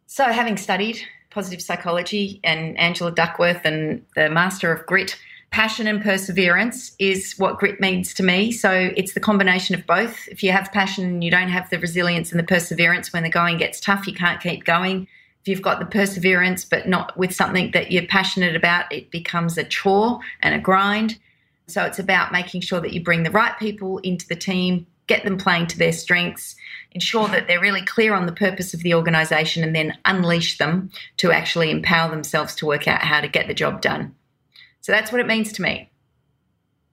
[0.06, 1.00] So, having studied
[1.30, 5.18] positive psychology and Angela Duckworth and the master of grit,
[5.54, 8.50] passion and perseverance is what grit means to me.
[8.50, 10.26] So it's the combination of both.
[10.28, 13.30] If you have passion and you don't have the resilience and the perseverance when the
[13.30, 15.06] going gets tough, you can't keep going
[15.44, 19.58] if you've got the perseverance but not with something that you're passionate about, it becomes
[19.58, 21.18] a chore and a grind.
[21.66, 25.22] So it's about making sure that you bring the right people into the team, get
[25.22, 26.56] them playing to their strengths,
[26.92, 30.90] ensure that they're really clear on the purpose of the organisation, and then unleash them
[31.18, 34.14] to actually empower themselves to work out how to get the job done.
[34.84, 35.90] So that's what it means to me.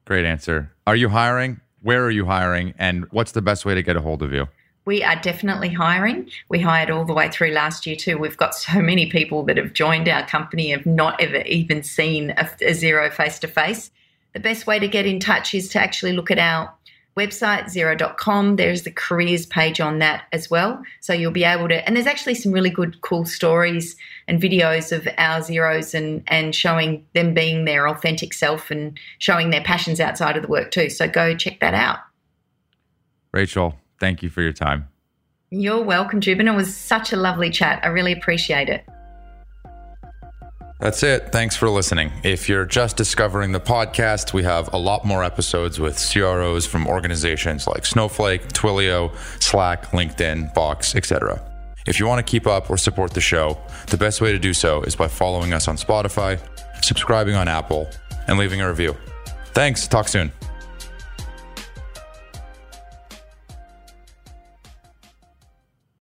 [0.05, 0.71] Great answer.
[0.87, 1.59] Are you hiring?
[1.81, 2.73] Where are you hiring?
[2.77, 4.47] And what's the best way to get a hold of you?
[4.85, 6.29] we are definitely hiring.
[6.49, 8.17] We hired all the way through last year too.
[8.17, 12.31] We've got so many people that have joined our company have not ever even seen
[12.31, 13.91] a, a Xero face to face.
[14.33, 16.73] The best way to get in touch is to actually look at our
[17.17, 21.85] website xero.com there's the careers page on that as well so you'll be able to
[21.85, 23.95] and there's actually some really good cool stories
[24.27, 29.49] and videos of our Xeros and and showing them being their authentic self and showing
[29.49, 31.99] their passions outside of the work too so go check that out
[33.33, 34.87] rachel Thank you for your time.
[35.51, 36.47] You're welcome, Joubin.
[36.47, 37.79] It was such a lovely chat.
[37.83, 38.83] I really appreciate it.
[40.81, 41.31] That's it.
[41.31, 42.11] Thanks for listening.
[42.23, 46.87] If you're just discovering the podcast, we have a lot more episodes with CROs from
[46.87, 51.39] organizations like Snowflake, Twilio, Slack, LinkedIn, Box, etc.
[51.85, 54.55] If you want to keep up or support the show, the best way to do
[54.55, 56.39] so is by following us on Spotify,
[56.83, 57.87] subscribing on Apple,
[58.27, 58.97] and leaving a review.
[59.53, 59.87] Thanks.
[59.87, 60.31] Talk soon.